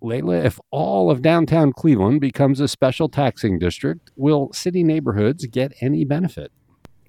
Leila, 0.00 0.36
if 0.36 0.60
all 0.70 1.10
of 1.10 1.22
downtown 1.22 1.72
Cleveland 1.72 2.20
becomes 2.20 2.60
a 2.60 2.68
special 2.68 3.08
taxing 3.08 3.58
district, 3.58 4.10
will 4.16 4.52
city 4.52 4.84
neighborhoods 4.84 5.46
get 5.46 5.72
any 5.80 6.04
benefit? 6.04 6.52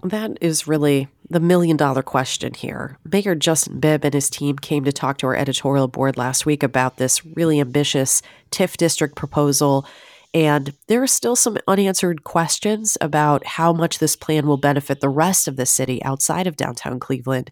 That 0.04 0.38
is 0.42 0.68
really 0.68 1.08
the 1.30 1.40
million 1.40 1.76
dollar 1.76 2.04
question 2.04 2.54
here. 2.54 2.98
Mayor 3.04 3.36
Justin 3.36 3.80
Bibb 3.80 4.06
and 4.06 4.14
his 4.14 4.30
team 4.30 4.58
came 4.58 4.84
to 4.84 4.92
talk 4.92 5.18
to 5.20 5.28
our 5.28 5.36
editorial 5.36 5.88
board 5.88 6.18
last 6.18 6.46
week 6.46 6.64
about 6.64 6.98
this 6.98 7.26
really 7.26 7.60
ambitious 7.60 8.22
TIF 8.52 8.78
district 8.78 9.16
proposal. 9.16 9.86
And 10.34 10.74
there 10.88 11.02
are 11.02 11.08
still 11.08 11.36
some 11.36 11.58
unanswered 11.68 12.24
questions 12.24 12.98
about 13.02 13.46
how 13.46 13.74
much 13.74 14.00
this 14.00 14.16
plan 14.16 14.46
will 14.46 14.58
benefit 14.58 15.00
the 15.00 15.10
rest 15.10 15.48
of 15.48 15.56
the 15.56 15.66
city 15.66 16.04
outside 16.04 16.48
of 16.48 16.58
downtown 16.58 17.00
Cleveland. 17.00 17.50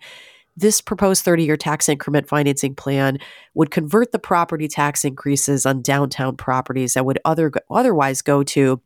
This 0.56 0.82
proposed 0.82 1.26
30 1.26 1.44
year 1.44 1.58
tax 1.58 1.90
increment 1.90 2.28
financing 2.28 2.76
plan 2.76 3.18
would 3.56 3.72
convert 3.72 4.12
the 4.12 4.20
property 4.20 4.68
tax 4.68 5.04
increases 5.04 5.66
on 5.66 5.82
downtown 5.82 6.38
properties 6.38 6.94
that 6.94 7.06
would 7.06 7.20
other, 7.26 7.52
otherwise 7.70 8.22
go 8.22 8.44
to 8.44 8.82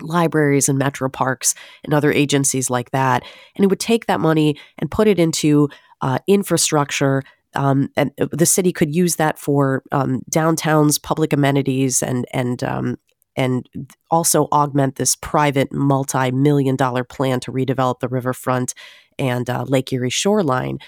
libraries 0.00 0.68
and 0.68 0.78
metro 0.78 1.08
parks 1.08 1.54
and 1.84 1.94
other 1.94 2.12
agencies 2.12 2.70
like 2.70 2.90
that. 2.90 3.22
And 3.54 3.64
it 3.64 3.68
would 3.68 3.80
take 3.80 4.06
that 4.06 4.20
money 4.20 4.56
and 4.78 4.90
put 4.90 5.08
it 5.08 5.18
into 5.18 5.68
uh, 6.00 6.18
infrastructure. 6.26 7.22
Um, 7.54 7.88
and 7.96 8.10
uh, 8.20 8.26
the 8.32 8.46
city 8.46 8.72
could 8.72 8.94
use 8.94 9.16
that 9.16 9.38
for 9.38 9.82
um, 9.92 10.20
downtown's 10.28 10.98
public 10.98 11.32
amenities 11.32 12.02
and 12.02 12.26
and 12.32 12.62
um, 12.62 12.96
and 13.36 13.68
also 14.10 14.48
augment 14.52 14.96
this 14.96 15.14
private 15.16 15.72
multi-million 15.72 16.76
dollar 16.76 17.04
plan 17.04 17.40
to 17.40 17.52
redevelop 17.52 18.00
the 18.00 18.08
riverfront 18.08 18.74
and 19.18 19.48
uh, 19.48 19.64
Lake 19.66 19.92
Erie 19.92 20.10
shoreline. 20.10 20.78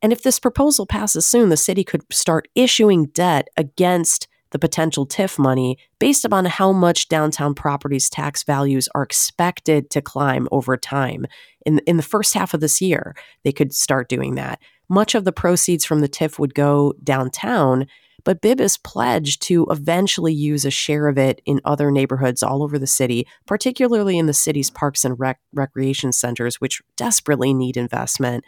And 0.00 0.12
if 0.12 0.22
this 0.22 0.38
proposal 0.38 0.86
passes 0.86 1.26
soon, 1.26 1.48
the 1.48 1.56
city 1.56 1.84
could 1.84 2.02
start 2.12 2.48
issuing 2.54 3.06
debt 3.06 3.48
against 3.56 4.28
the 4.50 4.58
potential 4.58 5.06
TIF 5.06 5.38
money 5.38 5.78
based 5.98 6.24
upon 6.24 6.44
how 6.46 6.72
much 6.72 7.08
downtown 7.08 7.54
properties 7.54 8.08
tax 8.08 8.42
values 8.42 8.88
are 8.94 9.02
expected 9.02 9.90
to 9.90 10.02
climb 10.02 10.48
over 10.50 10.76
time. 10.76 11.26
In, 11.66 11.80
in 11.80 11.96
the 11.96 12.02
first 12.02 12.34
half 12.34 12.54
of 12.54 12.60
this 12.60 12.80
year, 12.80 13.14
they 13.44 13.52
could 13.52 13.74
start 13.74 14.08
doing 14.08 14.34
that. 14.36 14.60
Much 14.88 15.14
of 15.14 15.24
the 15.24 15.32
proceeds 15.32 15.84
from 15.84 16.00
the 16.00 16.08
TIF 16.08 16.38
would 16.38 16.54
go 16.54 16.94
downtown, 17.04 17.86
but 18.24 18.40
Bibb 18.40 18.60
is 18.60 18.78
pledged 18.78 19.42
to 19.42 19.66
eventually 19.70 20.32
use 20.32 20.64
a 20.64 20.70
share 20.70 21.08
of 21.08 21.18
it 21.18 21.40
in 21.44 21.60
other 21.64 21.90
neighborhoods 21.90 22.42
all 22.42 22.62
over 22.62 22.78
the 22.78 22.86
city, 22.86 23.26
particularly 23.46 24.18
in 24.18 24.26
the 24.26 24.32
city's 24.32 24.70
parks 24.70 25.04
and 25.04 25.18
rec- 25.18 25.40
recreation 25.52 26.12
centers, 26.12 26.60
which 26.60 26.82
desperately 26.96 27.52
need 27.52 27.76
investment. 27.76 28.44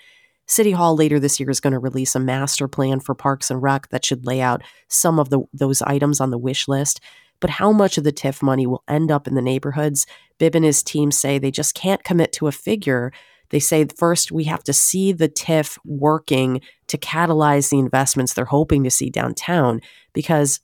City 0.50 0.72
Hall 0.72 0.96
later 0.96 1.20
this 1.20 1.38
year 1.38 1.48
is 1.48 1.60
going 1.60 1.74
to 1.74 1.78
release 1.78 2.16
a 2.16 2.20
master 2.20 2.66
plan 2.66 2.98
for 2.98 3.14
Parks 3.14 3.52
and 3.52 3.62
Rec 3.62 3.88
that 3.90 4.04
should 4.04 4.26
lay 4.26 4.40
out 4.40 4.62
some 4.88 5.20
of 5.20 5.30
the 5.30 5.42
those 5.52 5.80
items 5.82 6.20
on 6.20 6.30
the 6.30 6.38
wish 6.38 6.66
list. 6.66 7.00
But 7.38 7.50
how 7.50 7.70
much 7.70 7.96
of 7.96 8.02
the 8.02 8.12
TIF 8.12 8.42
money 8.42 8.66
will 8.66 8.82
end 8.88 9.12
up 9.12 9.28
in 9.28 9.36
the 9.36 9.42
neighborhoods? 9.42 10.06
Bibb 10.38 10.56
and 10.56 10.64
his 10.64 10.82
team 10.82 11.12
say 11.12 11.38
they 11.38 11.52
just 11.52 11.76
can't 11.76 12.02
commit 12.02 12.32
to 12.32 12.48
a 12.48 12.52
figure. 12.52 13.12
They 13.50 13.60
say 13.60 13.86
first 13.96 14.32
we 14.32 14.44
have 14.44 14.64
to 14.64 14.72
see 14.72 15.12
the 15.12 15.28
TIF 15.28 15.78
working 15.84 16.60
to 16.88 16.98
catalyze 16.98 17.70
the 17.70 17.78
investments 17.78 18.34
they're 18.34 18.44
hoping 18.44 18.82
to 18.82 18.90
see 18.90 19.08
downtown 19.08 19.80
because 20.12 20.58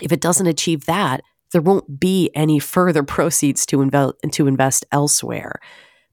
if 0.00 0.10
it 0.10 0.20
doesn't 0.20 0.48
achieve 0.48 0.86
that, 0.86 1.22
there 1.52 1.62
won't 1.62 2.00
be 2.00 2.28
any 2.34 2.58
further 2.58 3.02
proceeds 3.04 3.64
to, 3.66 3.88
to 4.32 4.46
invest 4.48 4.84
elsewhere. 4.90 5.60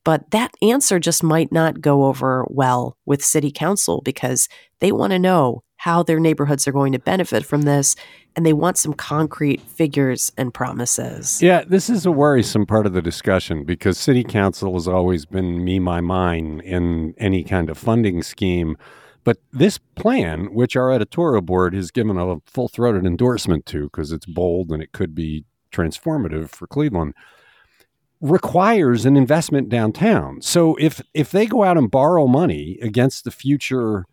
But 0.10 0.32
that 0.32 0.56
answer 0.64 0.98
just 0.98 1.22
might 1.22 1.52
not 1.52 1.82
go 1.82 2.06
over 2.06 2.44
well 2.50 2.98
with 3.06 3.24
city 3.24 3.52
council 3.52 4.02
because 4.04 4.50
they 4.80 4.92
want 4.92 5.12
to 5.12 5.20
know 5.20 5.62
how 5.78 6.02
their 6.02 6.20
neighborhoods 6.20 6.68
are 6.68 6.72
going 6.72 6.94
to 6.94 6.98
benefit 6.98 7.46
from 7.46 7.62
this 7.62 7.96
and 8.36 8.44
they 8.44 8.52
want 8.52 8.80
some 8.80 8.96
concrete 8.96 9.62
figures 9.62 10.32
and 10.36 10.52
promises. 10.52 11.44
Yeah, 11.44 11.64
this 11.64 11.92
is 11.92 12.08
a 12.08 12.12
worrisome 12.12 12.66
part 12.66 12.88
of 12.88 12.94
the 12.94 13.04
discussion 13.04 13.66
because 13.66 14.00
city 14.00 14.24
council 14.24 14.74
has 14.74 14.88
always 14.88 15.28
been 15.28 15.64
me, 15.64 15.78
my, 15.78 16.02
mine 16.02 16.60
in 16.66 17.14
any 17.20 17.44
kind 17.44 17.70
of 17.70 17.78
funding 17.78 18.24
scheme. 18.24 18.78
But 19.24 19.38
this 19.54 19.78
plan, 19.78 20.56
which 20.56 20.76
our 20.76 20.92
editorial 20.92 21.44
board 21.44 21.76
has 21.76 21.92
given 21.92 22.18
a 22.18 22.38
full 22.48 22.68
throated 22.68 23.06
endorsement 23.06 23.68
to 23.68 23.84
because 23.84 24.12
it's 24.12 24.26
bold 24.26 24.72
and 24.72 24.82
it 24.82 24.92
could 24.92 25.14
be 25.14 25.46
transformative 25.72 26.50
for 26.50 26.66
Cleveland, 26.66 27.14
requires 28.22 29.06
an 29.06 29.16
investment 29.16 29.70
downtown. 29.70 30.42
So 30.42 30.76
if 30.76 31.02
if 31.14 31.32
they 31.32 31.46
go 31.46 31.64
out 31.64 31.78
and 31.78 31.90
borrow 31.90 32.28
money 32.28 32.78
against 32.82 33.24
the 33.24 33.32
future 33.32 34.06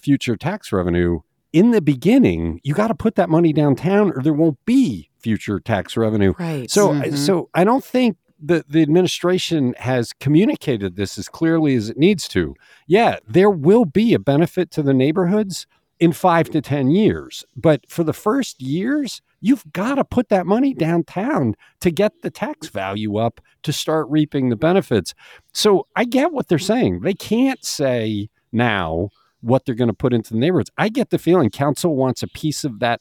future 0.00 0.36
tax 0.36 0.72
revenue 0.72 1.20
in 1.52 1.70
the 1.72 1.80
beginning, 1.80 2.60
you 2.62 2.74
got 2.74 2.88
to 2.88 2.94
put 2.94 3.16
that 3.16 3.28
money 3.28 3.52
downtown 3.52 4.12
or 4.12 4.22
there 4.22 4.32
won't 4.32 4.64
be 4.64 5.10
future 5.18 5.58
tax 5.58 5.96
revenue. 5.96 6.34
Right. 6.38 6.70
So 6.70 6.90
mm-hmm. 6.90 7.16
so 7.16 7.50
I 7.54 7.64
don't 7.64 7.84
think 7.84 8.16
the, 8.40 8.64
the 8.68 8.82
administration 8.82 9.74
has 9.78 10.12
communicated 10.12 10.96
this 10.96 11.18
as 11.18 11.28
clearly 11.28 11.74
as 11.74 11.90
it 11.90 11.98
needs 11.98 12.28
to. 12.28 12.54
Yeah, 12.86 13.18
there 13.26 13.50
will 13.50 13.84
be 13.84 14.14
a 14.14 14.18
benefit 14.18 14.70
to 14.72 14.82
the 14.82 14.94
neighborhoods 14.94 15.66
in 16.00 16.12
five 16.12 16.50
to 16.50 16.60
10 16.60 16.90
years. 16.90 17.44
But 17.56 17.88
for 17.88 18.04
the 18.04 18.12
first 18.12 18.60
years, 18.60 19.20
you've 19.40 19.64
got 19.72 19.96
to 19.96 20.04
put 20.04 20.28
that 20.28 20.46
money 20.46 20.74
downtown 20.74 21.54
to 21.80 21.90
get 21.90 22.22
the 22.22 22.30
tax 22.30 22.68
value 22.68 23.16
up 23.16 23.40
to 23.62 23.72
start 23.72 24.06
reaping 24.08 24.48
the 24.48 24.56
benefits. 24.56 25.14
So 25.52 25.86
I 25.96 26.04
get 26.04 26.32
what 26.32 26.48
they're 26.48 26.58
saying. 26.58 27.00
They 27.00 27.14
can't 27.14 27.64
say 27.64 28.28
now 28.52 29.10
what 29.40 29.64
they're 29.64 29.74
going 29.74 29.88
to 29.88 29.94
put 29.94 30.12
into 30.12 30.32
the 30.32 30.38
neighborhoods. 30.38 30.70
I 30.78 30.88
get 30.88 31.10
the 31.10 31.18
feeling 31.18 31.50
council 31.50 31.94
wants 31.96 32.22
a 32.22 32.28
piece 32.28 32.64
of 32.64 32.80
that 32.80 33.00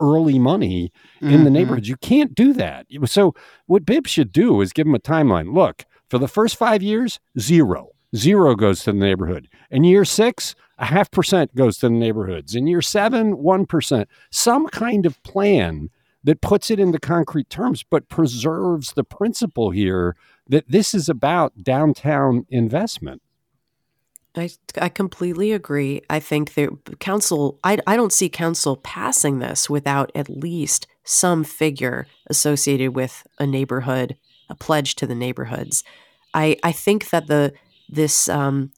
early 0.00 0.38
money 0.38 0.92
in 1.20 1.28
mm-hmm. 1.28 1.44
the 1.44 1.50
neighborhoods. 1.50 1.88
You 1.88 1.96
can't 1.96 2.34
do 2.34 2.52
that. 2.52 2.86
So 3.06 3.34
what 3.66 3.84
Bibb 3.84 4.06
should 4.06 4.32
do 4.32 4.60
is 4.60 4.72
give 4.72 4.86
them 4.86 4.94
a 4.94 5.00
timeline. 5.00 5.52
Look, 5.52 5.84
for 6.08 6.18
the 6.18 6.28
first 6.28 6.56
five 6.56 6.82
years, 6.82 7.18
zero. 7.38 7.90
Zero 8.14 8.54
goes 8.54 8.84
to 8.84 8.92
the 8.92 8.98
neighborhood. 8.98 9.48
In 9.70 9.84
year 9.84 10.04
six, 10.04 10.54
a 10.78 10.86
half 10.86 11.10
percent 11.10 11.54
goes 11.54 11.78
to 11.78 11.88
the 11.88 11.94
neighborhoods. 11.94 12.54
In 12.54 12.66
year 12.66 12.82
seven, 12.82 13.36
1%. 13.36 14.06
Some 14.30 14.68
kind 14.68 15.06
of 15.06 15.22
plan 15.22 15.90
that 16.24 16.40
puts 16.40 16.70
it 16.70 16.80
into 16.80 16.98
concrete 16.98 17.48
terms, 17.48 17.84
but 17.88 18.08
preserves 18.08 18.92
the 18.92 19.04
principle 19.04 19.70
here 19.70 20.16
that 20.48 20.68
this 20.68 20.92
is 20.92 21.08
about 21.08 21.62
downtown 21.62 22.46
investment. 22.50 23.22
I, 24.36 24.50
I 24.80 24.88
completely 24.88 25.52
agree. 25.52 26.02
I 26.10 26.20
think 26.20 26.54
the 26.54 26.76
council, 27.00 27.58
I, 27.64 27.78
I 27.86 27.96
don't 27.96 28.12
see 28.12 28.28
council 28.28 28.76
passing 28.76 29.38
this 29.38 29.70
without 29.70 30.12
at 30.14 30.28
least 30.28 30.86
some 31.04 31.44
figure 31.44 32.06
associated 32.26 32.94
with 32.94 33.26
a 33.38 33.46
neighborhood, 33.46 34.16
a 34.50 34.54
pledge 34.54 34.94
to 34.96 35.06
the 35.06 35.14
neighborhoods. 35.14 35.84
I, 36.34 36.56
I 36.62 36.72
think 36.72 37.10
that 37.10 37.28
the 37.28 37.54
this 37.88 38.28
um, 38.28 38.72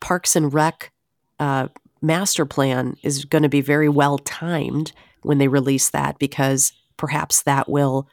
Parks 0.00 0.36
and 0.36 0.52
Rec 0.52 0.92
uh, 1.38 1.68
master 2.02 2.44
plan 2.44 2.96
is 3.02 3.24
going 3.24 3.42
to 3.42 3.48
be 3.48 3.60
very 3.60 3.88
well 3.88 4.18
timed 4.18 4.92
when 5.22 5.38
they 5.38 5.48
release 5.48 5.90
that 5.90 6.18
because 6.18 6.72
perhaps 6.96 7.42
that 7.42 7.68
will 7.68 8.08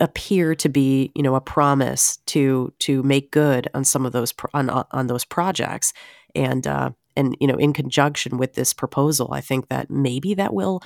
appear 0.00 0.54
to 0.54 0.68
be 0.68 1.12
you 1.14 1.22
know 1.22 1.34
a 1.34 1.40
promise 1.40 2.16
to 2.26 2.72
to 2.78 3.02
make 3.02 3.30
good 3.30 3.68
on 3.74 3.84
some 3.84 4.06
of 4.06 4.12
those 4.12 4.32
pro- 4.32 4.50
on 4.54 4.70
on 4.70 5.06
those 5.06 5.24
projects. 5.24 5.92
And 6.34 6.66
uh, 6.66 6.90
and 7.16 7.36
you 7.40 7.46
know 7.46 7.56
in 7.56 7.72
conjunction 7.72 8.38
with 8.38 8.54
this 8.54 8.72
proposal 8.72 9.32
I 9.32 9.40
think 9.40 9.68
that 9.68 9.90
maybe 9.90 10.34
that 10.34 10.54
will 10.54 10.82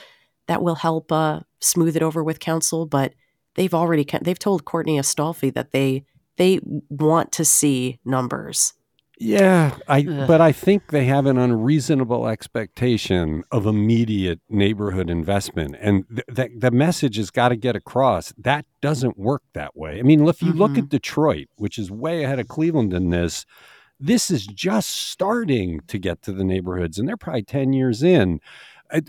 that 0.47 0.63
will 0.63 0.77
help 0.77 1.13
uh, 1.13 1.41
smooth 1.61 1.97
it 1.97 2.03
over 2.03 2.23
with 2.23 2.41
council 2.41 2.87
but 2.87 3.15
they've 3.55 3.75
already 3.75 4.07
they've 4.23 4.39
told 4.39 4.65
Courtney 4.65 4.99
Astolfi 4.99 5.53
that 5.55 5.73
they 5.73 6.05
they 6.39 6.61
want 6.89 7.33
to 7.33 7.45
see 7.45 7.99
numbers 8.05 8.73
yeah, 9.21 9.77
I 9.89 10.03
but 10.03 10.41
I 10.41 10.53
think 10.53 10.91
they 10.91 11.05
have 11.07 11.27
an 11.27 11.39
unreasonable 11.39 12.29
expectation 12.29 13.43
of 13.51 13.67
immediate 13.67 14.41
neighborhood 14.49 15.11
investment, 15.11 15.77
and 15.81 16.05
th- 16.09 16.25
that 16.29 16.51
the 16.57 16.71
message 16.71 17.17
has 17.17 17.31
got 17.31 17.49
to 17.49 17.57
get 17.57 17.75
across. 17.75 18.33
That 18.39 18.65
doesn't 18.81 19.19
work 19.19 19.43
that 19.55 19.77
way. 19.77 19.99
I 19.99 20.03
mean, 20.03 20.27
if 20.29 20.41
you 20.41 20.51
mm-hmm. 20.51 20.59
look 20.59 20.79
at 20.79 20.89
Detroit, 20.89 21.49
which 21.57 21.79
is 21.79 21.91
way 21.91 22.23
ahead 22.23 22.39
of 22.39 22.47
Cleveland 22.47 22.93
in 22.93 23.11
this, 23.11 23.45
this 23.99 24.31
is 24.31 24.47
just 24.47 24.89
starting 24.89 25.81
to 25.89 25.99
get 25.99 26.23
to 26.23 26.33
the 26.33 26.45
neighborhoods, 26.45 26.99
and 26.99 27.09
they're 27.09 27.17
probably 27.17 27.43
ten 27.43 27.73
years 27.73 28.03
in. 28.03 28.41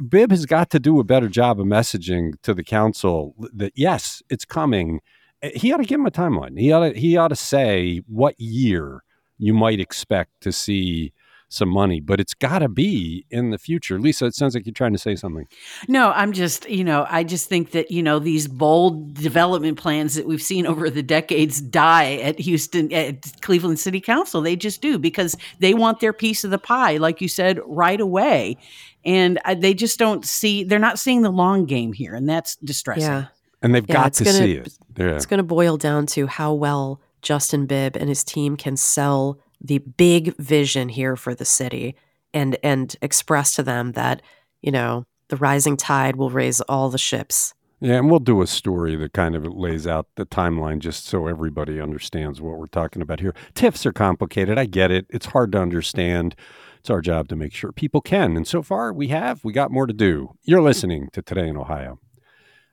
Bibb 0.09 0.31
has 0.31 0.45
got 0.45 0.71
to 0.71 0.79
do 0.79 0.99
a 0.99 1.05
better 1.05 1.29
job 1.29 1.59
of 1.59 1.67
messaging 1.67 2.33
to 2.41 2.53
the 2.53 2.63
council 2.63 3.35
that 3.53 3.73
yes, 3.75 4.23
it's 4.29 4.43
coming. 4.43 5.01
He 5.41 5.71
ought 5.71 5.77
to 5.77 5.85
give 5.85 5.99
him 5.99 6.05
a 6.05 6.11
timeline. 6.11 6.59
He 6.59 6.71
ought 6.71 6.89
to, 6.89 6.99
he 6.99 7.17
ought 7.17 7.29
to 7.29 7.35
say 7.35 8.01
what 8.07 8.39
year 8.39 9.03
you 9.37 9.53
might 9.53 9.79
expect 9.79 10.41
to 10.41 10.51
see 10.51 11.13
some 11.51 11.69
money, 11.69 11.99
but 11.99 12.19
it's 12.19 12.35
got 12.35 12.59
to 12.59 12.69
be 12.69 13.25
in 13.31 13.49
the 13.49 13.57
future. 13.57 13.99
Lisa, 13.99 14.27
it 14.27 14.35
sounds 14.35 14.53
like 14.53 14.67
you're 14.67 14.73
trying 14.73 14.91
to 14.91 14.99
say 14.99 15.15
something. 15.15 15.47
No, 15.87 16.11
I'm 16.11 16.31
just, 16.31 16.69
you 16.69 16.83
know, 16.83 17.07
I 17.09 17.23
just 17.23 17.49
think 17.49 17.71
that, 17.71 17.89
you 17.89 18.03
know, 18.03 18.19
these 18.19 18.47
bold 18.47 19.15
development 19.15 19.79
plans 19.79 20.13
that 20.13 20.27
we've 20.27 20.43
seen 20.43 20.67
over 20.67 20.91
the 20.91 21.01
decades 21.01 21.59
die 21.59 22.17
at 22.17 22.37
Houston, 22.39 22.93
at 22.93 23.41
Cleveland 23.41 23.79
City 23.79 23.99
Council. 23.99 24.41
They 24.41 24.55
just 24.55 24.81
do 24.81 24.99
because 24.99 25.35
they 25.57 25.73
want 25.73 26.01
their 26.01 26.13
piece 26.13 26.43
of 26.43 26.51
the 26.51 26.59
pie, 26.59 26.97
like 26.97 27.19
you 27.19 27.27
said, 27.27 27.59
right 27.65 27.99
away. 27.99 28.57
And 29.03 29.39
uh, 29.43 29.55
they 29.55 29.73
just 29.73 29.97
don't 29.97 30.23
see, 30.25 30.63
they're 30.63 30.77
not 30.77 30.99
seeing 30.99 31.23
the 31.23 31.31
long 31.31 31.65
game 31.65 31.93
here. 31.93 32.13
And 32.13 32.29
that's 32.29 32.57
distressing. 32.57 33.03
Yeah. 33.03 33.25
And 33.61 33.75
they've 33.75 33.85
yeah, 33.87 33.93
got 33.93 34.13
to 34.13 34.23
gonna, 34.23 34.37
see 34.37 34.53
it. 34.53 34.73
Yeah. 34.97 35.15
It's 35.15 35.25
going 35.25 35.39
to 35.39 35.43
boil 35.43 35.77
down 35.77 36.05
to 36.07 36.27
how 36.27 36.53
well 36.53 37.01
Justin 37.21 37.65
Bibb 37.65 37.95
and 37.95 38.07
his 38.07 38.23
team 38.23 38.55
can 38.55 38.77
sell 38.77 39.39
the 39.61 39.79
big 39.79 40.35
vision 40.37 40.89
here 40.89 41.15
for 41.15 41.35
the 41.35 41.45
city 41.45 41.95
and 42.33 42.57
and 42.63 42.95
express 43.01 43.55
to 43.55 43.63
them 43.63 43.93
that, 43.93 44.21
you 44.61 44.71
know, 44.71 45.05
the 45.27 45.37
rising 45.37 45.77
tide 45.77 46.15
will 46.15 46.29
raise 46.29 46.61
all 46.61 46.89
the 46.89 46.97
ships. 46.97 47.53
Yeah, 47.81 47.95
and 47.95 48.09
we'll 48.09 48.19
do 48.19 48.41
a 48.41 48.47
story 48.47 48.97
that 48.97 49.13
kind 49.13 49.35
of 49.35 49.45
lays 49.45 49.87
out 49.87 50.07
the 50.15 50.25
timeline 50.25 50.79
just 50.79 51.05
so 51.05 51.27
everybody 51.27 51.79
understands 51.79 52.41
what 52.41 52.57
we're 52.57 52.67
talking 52.67 53.01
about 53.01 53.21
here. 53.21 53.33
TIFs 53.55 53.85
are 53.85 53.93
complicated. 53.93 54.57
I 54.57 54.65
get 54.65 54.91
it. 54.91 55.05
It's 55.09 55.27
hard 55.27 55.53
to 55.53 55.61
understand. 55.61 56.35
It's 56.79 56.89
our 56.89 56.99
job 56.99 57.29
to 57.29 57.37
make 57.37 57.53
sure 57.53 57.71
people 57.71 58.01
can. 58.01 58.35
And 58.35 58.45
so 58.45 58.61
far, 58.61 58.91
we 58.91 59.07
have. 59.09 59.45
We 59.45 59.53
got 59.53 59.71
more 59.71 59.87
to 59.87 59.93
do. 59.93 60.31
You're 60.43 60.61
listening 60.61 61.09
to 61.13 61.21
Today 61.21 61.47
in 61.47 61.55
Ohio. 61.55 61.99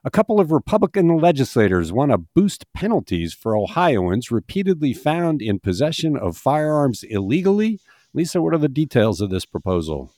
A 0.06 0.10
couple 0.10 0.38
of 0.38 0.52
Republican 0.52 1.16
legislators 1.18 1.92
want 1.92 2.12
to 2.12 2.18
boost 2.18 2.72
penalties 2.72 3.34
for 3.34 3.56
Ohioans 3.56 4.30
repeatedly 4.30 4.94
found 4.94 5.42
in 5.42 5.58
possession 5.58 6.16
of 6.16 6.36
firearms 6.36 7.02
illegally. 7.02 7.80
Lisa, 8.14 8.40
what 8.40 8.54
are 8.54 8.58
the 8.58 8.68
details 8.68 9.20
of 9.20 9.30
this 9.30 9.44
proposal? 9.44 10.12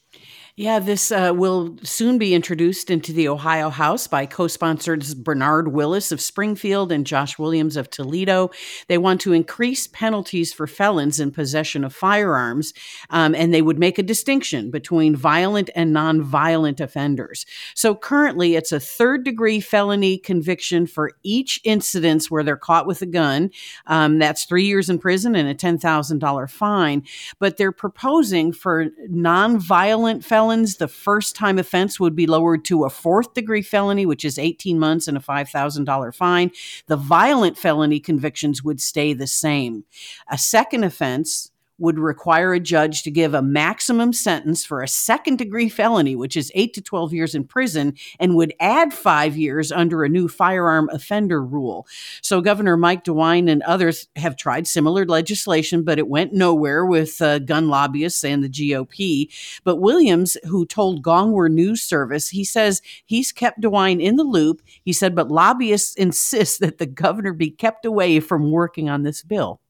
Yeah, 0.58 0.80
this 0.80 1.12
uh, 1.12 1.32
will 1.36 1.76
soon 1.84 2.18
be 2.18 2.34
introduced 2.34 2.90
into 2.90 3.12
the 3.12 3.28
Ohio 3.28 3.70
House 3.70 4.08
by 4.08 4.26
co 4.26 4.48
sponsors 4.48 5.14
Bernard 5.14 5.68
Willis 5.68 6.10
of 6.10 6.20
Springfield 6.20 6.90
and 6.90 7.06
Josh 7.06 7.38
Williams 7.38 7.76
of 7.76 7.88
Toledo. 7.90 8.50
They 8.88 8.98
want 8.98 9.20
to 9.20 9.32
increase 9.32 9.86
penalties 9.86 10.52
for 10.52 10.66
felons 10.66 11.20
in 11.20 11.30
possession 11.30 11.84
of 11.84 11.94
firearms, 11.94 12.74
um, 13.10 13.36
and 13.36 13.54
they 13.54 13.62
would 13.62 13.78
make 13.78 14.00
a 14.00 14.02
distinction 14.02 14.72
between 14.72 15.14
violent 15.14 15.70
and 15.76 15.94
nonviolent 15.94 16.80
offenders. 16.80 17.46
So 17.76 17.94
currently, 17.94 18.56
it's 18.56 18.72
a 18.72 18.80
third 18.80 19.22
degree 19.22 19.60
felony 19.60 20.18
conviction 20.18 20.88
for 20.88 21.12
each 21.22 21.60
incidence 21.62 22.32
where 22.32 22.42
they're 22.42 22.56
caught 22.56 22.88
with 22.88 23.00
a 23.00 23.06
gun. 23.06 23.50
Um, 23.86 24.18
that's 24.18 24.44
three 24.44 24.64
years 24.64 24.90
in 24.90 24.98
prison 24.98 25.36
and 25.36 25.48
a 25.48 25.54
$10,000 25.54 26.50
fine. 26.50 27.04
But 27.38 27.58
they're 27.58 27.70
proposing 27.70 28.52
for 28.52 28.86
nonviolent 29.08 30.24
felons 30.24 30.47
felons, 30.48 30.76
the 30.76 30.88
first 30.88 31.36
time 31.36 31.58
offense 31.58 32.00
would 32.00 32.16
be 32.16 32.26
lowered 32.26 32.64
to 32.64 32.84
a 32.84 32.90
fourth 32.90 33.34
degree 33.34 33.60
felony, 33.60 34.06
which 34.06 34.24
is 34.24 34.38
18 34.38 34.78
months 34.78 35.06
and 35.06 35.14
a 35.18 35.20
$5,000 35.20 36.14
fine. 36.14 36.50
The 36.86 36.96
violent 36.96 37.58
felony 37.58 38.00
convictions 38.00 38.64
would 38.64 38.80
stay 38.80 39.12
the 39.12 39.26
same. 39.26 39.84
A 40.30 40.38
second 40.38 40.84
offense, 40.84 41.50
would 41.78 41.98
require 41.98 42.52
a 42.52 42.60
judge 42.60 43.02
to 43.02 43.10
give 43.10 43.34
a 43.34 43.42
maximum 43.42 44.12
sentence 44.12 44.64
for 44.64 44.82
a 44.82 44.88
second 44.88 45.38
degree 45.38 45.68
felony, 45.68 46.16
which 46.16 46.36
is 46.36 46.52
8 46.54 46.74
to 46.74 46.82
12 46.82 47.14
years 47.14 47.34
in 47.34 47.44
prison, 47.44 47.94
and 48.18 48.34
would 48.34 48.54
add 48.60 48.92
five 48.92 49.36
years 49.36 49.70
under 49.70 50.04
a 50.04 50.08
new 50.08 50.28
firearm 50.28 50.88
offender 50.92 51.42
rule. 51.42 51.86
So, 52.22 52.40
Governor 52.40 52.76
Mike 52.76 53.04
DeWine 53.04 53.48
and 53.48 53.62
others 53.62 54.08
have 54.16 54.36
tried 54.36 54.66
similar 54.66 55.06
legislation, 55.06 55.82
but 55.84 55.98
it 55.98 56.08
went 56.08 56.32
nowhere 56.32 56.84
with 56.84 57.20
uh, 57.22 57.38
gun 57.38 57.68
lobbyists 57.68 58.24
and 58.24 58.42
the 58.42 58.48
GOP. 58.48 59.28
But 59.64 59.76
Williams, 59.76 60.36
who 60.44 60.66
told 60.66 61.02
Gongwer 61.02 61.50
News 61.50 61.82
Service, 61.82 62.28
he 62.28 62.44
says 62.44 62.82
he's 63.06 63.32
kept 63.32 63.60
DeWine 63.60 64.02
in 64.02 64.16
the 64.16 64.24
loop. 64.24 64.62
He 64.84 64.92
said, 64.92 65.14
but 65.14 65.30
lobbyists 65.30 65.94
insist 65.94 66.60
that 66.60 66.78
the 66.78 66.86
governor 66.86 67.32
be 67.32 67.50
kept 67.50 67.84
away 67.84 68.20
from 68.20 68.50
working 68.50 68.88
on 68.88 69.02
this 69.02 69.22
bill. 69.22 69.60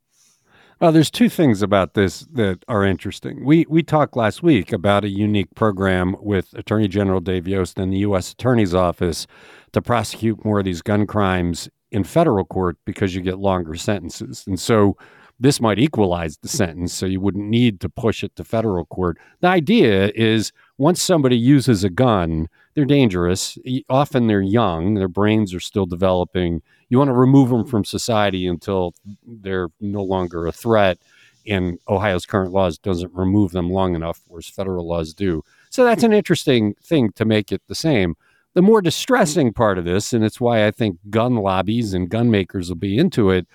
Well, 0.80 0.92
there's 0.92 1.10
two 1.10 1.28
things 1.28 1.60
about 1.60 1.94
this 1.94 2.20
that 2.32 2.64
are 2.68 2.84
interesting. 2.84 3.44
We 3.44 3.66
we 3.68 3.82
talked 3.82 4.16
last 4.16 4.44
week 4.44 4.72
about 4.72 5.04
a 5.04 5.08
unique 5.08 5.52
program 5.56 6.14
with 6.20 6.54
Attorney 6.54 6.86
General 6.86 7.20
Dave 7.20 7.48
Yost 7.48 7.78
and 7.80 7.92
the 7.92 7.98
U.S. 7.98 8.30
Attorney's 8.30 8.74
Office 8.74 9.26
to 9.72 9.82
prosecute 9.82 10.44
more 10.44 10.60
of 10.60 10.64
these 10.64 10.80
gun 10.80 11.04
crimes 11.04 11.68
in 11.90 12.04
federal 12.04 12.44
court 12.44 12.76
because 12.84 13.12
you 13.12 13.22
get 13.22 13.38
longer 13.38 13.74
sentences, 13.74 14.44
and 14.46 14.60
so 14.60 14.96
this 15.40 15.60
might 15.60 15.80
equalize 15.80 16.36
the 16.38 16.48
sentence, 16.48 16.92
so 16.92 17.06
you 17.06 17.20
wouldn't 17.20 17.48
need 17.48 17.80
to 17.80 17.88
push 17.88 18.22
it 18.22 18.34
to 18.36 18.44
federal 18.44 18.84
court. 18.86 19.18
The 19.40 19.48
idea 19.48 20.12
is 20.14 20.52
once 20.78 21.02
somebody 21.02 21.36
uses 21.36 21.84
a 21.84 21.90
gun, 21.90 22.48
they're 22.74 22.84
dangerous. 22.84 23.58
Often 23.90 24.28
they're 24.28 24.40
young, 24.40 24.94
their 24.94 25.08
brains 25.08 25.52
are 25.52 25.60
still 25.60 25.86
developing 25.86 26.62
you 26.88 26.98
want 26.98 27.08
to 27.08 27.14
remove 27.14 27.50
them 27.50 27.66
from 27.66 27.84
society 27.84 28.46
until 28.46 28.94
they're 29.26 29.68
no 29.80 30.02
longer 30.02 30.46
a 30.46 30.52
threat. 30.52 30.98
And 31.46 31.78
Ohio's 31.88 32.26
current 32.26 32.52
laws 32.52 32.78
doesn't 32.78 33.12
remove 33.14 33.52
them 33.52 33.70
long 33.70 33.94
enough, 33.94 34.20
whereas 34.28 34.48
federal 34.48 34.86
laws 34.86 35.14
do. 35.14 35.42
So 35.70 35.84
that's 35.84 36.02
an 36.02 36.12
interesting 36.12 36.74
thing 36.82 37.12
to 37.12 37.24
make 37.24 37.52
it 37.52 37.62
the 37.68 37.74
same. 37.74 38.16
The 38.54 38.62
more 38.62 38.82
distressing 38.82 39.52
part 39.52 39.78
of 39.78 39.84
this, 39.84 40.12
and 40.12 40.24
it's 40.24 40.40
why 40.40 40.66
I 40.66 40.70
think 40.70 40.98
gun 41.10 41.36
lobbies 41.36 41.94
and 41.94 42.08
gun 42.08 42.30
makers 42.30 42.68
will 42.68 42.76
be 42.76 42.98
into 42.98 43.30
it, 43.30 43.46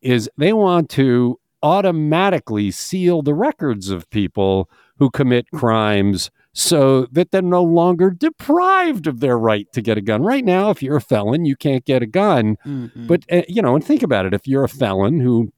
is 0.00 0.30
they 0.36 0.52
want 0.52 0.88
to 0.90 1.38
automatically 1.62 2.70
seal 2.70 3.22
the 3.22 3.34
records 3.34 3.88
of 3.88 4.10
people 4.10 4.68
who 4.98 5.10
commit 5.10 5.50
crimes 5.52 6.30
so 6.54 7.06
that 7.06 7.30
they're 7.30 7.42
no 7.42 7.62
longer 7.62 8.10
deprived 8.10 9.06
of 9.06 9.20
their 9.20 9.38
right 9.38 9.70
to 9.72 9.80
get 9.80 9.98
a 9.98 10.02
gun. 10.02 10.22
Right 10.22 10.44
now, 10.44 10.70
if 10.70 10.82
you're 10.82 10.96
a 10.96 11.00
felon, 11.00 11.44
you 11.44 11.56
can't 11.56 11.84
get 11.84 12.02
a 12.02 12.06
gun. 12.06 12.56
Mm-hmm. 12.66 13.06
But, 13.06 13.24
uh, 13.30 13.42
you 13.48 13.62
know, 13.62 13.74
and 13.74 13.84
think 13.84 14.02
about 14.02 14.26
it 14.26 14.34
if 14.34 14.46
you're 14.46 14.64
a 14.64 14.68
felon 14.68 15.20
who 15.20 15.52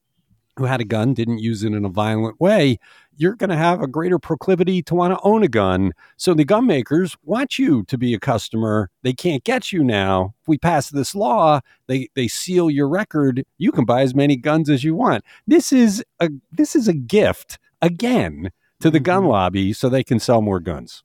who 0.57 0.67
had 0.67 0.81
a 0.81 0.85
gun 0.85 1.15
didn't 1.15 1.39
use 1.39 1.65
it 1.65 1.73
in 1.73 1.85
a 1.85 1.89
violent 1.89 2.41
way, 2.41 2.79
you're 3.17 3.35
going 3.35 3.51
to 3.51 3.57
have 3.57 3.83
a 3.83 3.89
greater 3.89 4.21
proclivity 4.21 4.83
to 4.83 4.95
want 4.95 5.13
to 5.13 5.21
own 5.25 5.43
a 5.43 5.49
gun. 5.49 5.93
So 6.17 6.33
the 6.33 6.45
gun 6.45 6.67
makers 6.67 7.17
want 7.25 7.59
you 7.59 7.83
to 7.85 7.99
be 7.99 8.15
a 8.15 8.21
customer. 8.21 8.89
They 9.03 9.13
can't 9.13 9.43
get 9.43 9.73
you 9.73 9.83
now. 9.83 10.35
If 10.43 10.49
we 10.49 10.59
pass 10.59 10.91
this 10.91 11.15
law, 11.15 11.61
they 11.89 12.09
they 12.15 12.29
seal 12.29 12.71
your 12.71 12.89
record. 12.89 13.45
You 13.59 13.73
can 13.73 13.85
buy 13.85 14.03
as 14.03 14.15
many 14.15 14.37
guns 14.37 14.71
as 14.71 14.85
you 14.85 14.95
want. 14.95 15.25
This 15.47 15.73
is 15.73 16.05
a 16.21 16.31
this 16.53 16.77
is 16.77 16.87
a 16.87 16.95
gift 16.95 17.59
again 17.83 18.51
to 18.85 18.91
the 18.91 19.01
gun 19.01 19.23
mm-hmm. 19.23 19.31
lobby 19.31 19.73
so 19.73 19.89
they 19.89 20.05
can 20.05 20.21
sell 20.21 20.43
more 20.43 20.61
guns. 20.61 21.03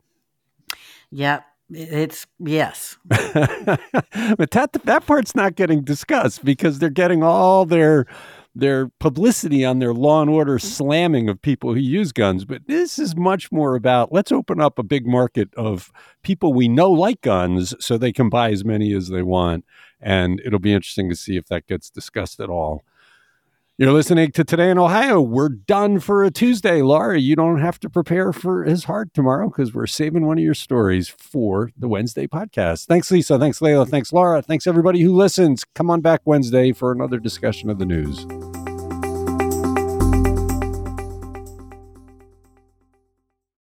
Yep. 1.11 1.45
It's 1.71 2.27
yes, 2.39 2.97
but 3.07 4.49
that 4.51 4.69
that 4.85 5.05
part's 5.05 5.35
not 5.35 5.55
getting 5.55 5.83
discussed 5.83 6.43
because 6.43 6.79
they're 6.79 6.89
getting 6.89 7.21
all 7.21 7.63
their 7.63 8.07
their 8.55 8.87
publicity 8.99 9.63
on 9.63 9.77
their 9.77 9.93
law 9.93 10.21
and 10.21 10.31
order 10.31 10.57
slamming 10.57 11.29
of 11.29 11.39
people 11.39 11.73
who 11.73 11.79
use 11.79 12.11
guns. 12.11 12.43
But 12.43 12.63
this 12.65 12.97
is 12.97 13.15
much 13.15 13.51
more 13.51 13.75
about 13.75 14.11
let's 14.11 14.31
open 14.31 14.59
up 14.59 14.79
a 14.79 14.83
big 14.83 15.05
market 15.05 15.53
of 15.53 15.91
people 16.23 16.53
we 16.53 16.67
know 16.67 16.91
like 16.91 17.21
guns 17.21 17.75
so 17.79 17.97
they 17.97 18.11
can 18.11 18.29
buy 18.29 18.49
as 18.49 18.65
many 18.65 18.91
as 18.91 19.09
they 19.09 19.21
want. 19.21 19.63
And 20.01 20.41
it'll 20.43 20.57
be 20.57 20.73
interesting 20.73 21.07
to 21.09 21.15
see 21.15 21.37
if 21.37 21.45
that 21.49 21.67
gets 21.67 21.91
discussed 21.91 22.39
at 22.39 22.49
all. 22.49 22.83
You're 23.79 23.93
listening 23.93 24.33
to 24.33 24.43
Today 24.43 24.71
in 24.71 24.77
Ohio. 24.77 25.21
We're 25.21 25.47
done 25.47 26.01
for 26.01 26.25
a 26.25 26.29
Tuesday. 26.29 26.81
Laura, 26.81 27.17
you 27.17 27.37
don't 27.37 27.61
have 27.61 27.79
to 27.79 27.89
prepare 27.89 28.33
for 28.33 28.65
his 28.65 28.83
heart 28.83 29.13
tomorrow 29.13 29.47
because 29.47 29.73
we're 29.73 29.87
saving 29.87 30.25
one 30.25 30.37
of 30.37 30.43
your 30.43 30.53
stories 30.53 31.07
for 31.07 31.71
the 31.77 31.87
Wednesday 31.87 32.27
podcast. 32.27 32.87
Thanks, 32.87 33.09
Lisa. 33.09 33.39
Thanks, 33.39 33.61
Leila. 33.61 33.85
Thanks, 33.85 34.11
Laura. 34.11 34.41
Thanks, 34.41 34.67
everybody 34.67 34.99
who 34.99 35.15
listens. 35.15 35.63
Come 35.75 35.89
on 35.89 36.01
back 36.01 36.19
Wednesday 36.25 36.73
for 36.73 36.91
another 36.91 37.19
discussion 37.19 37.69
of 37.69 37.79
the 37.79 37.85
news. 37.85 38.25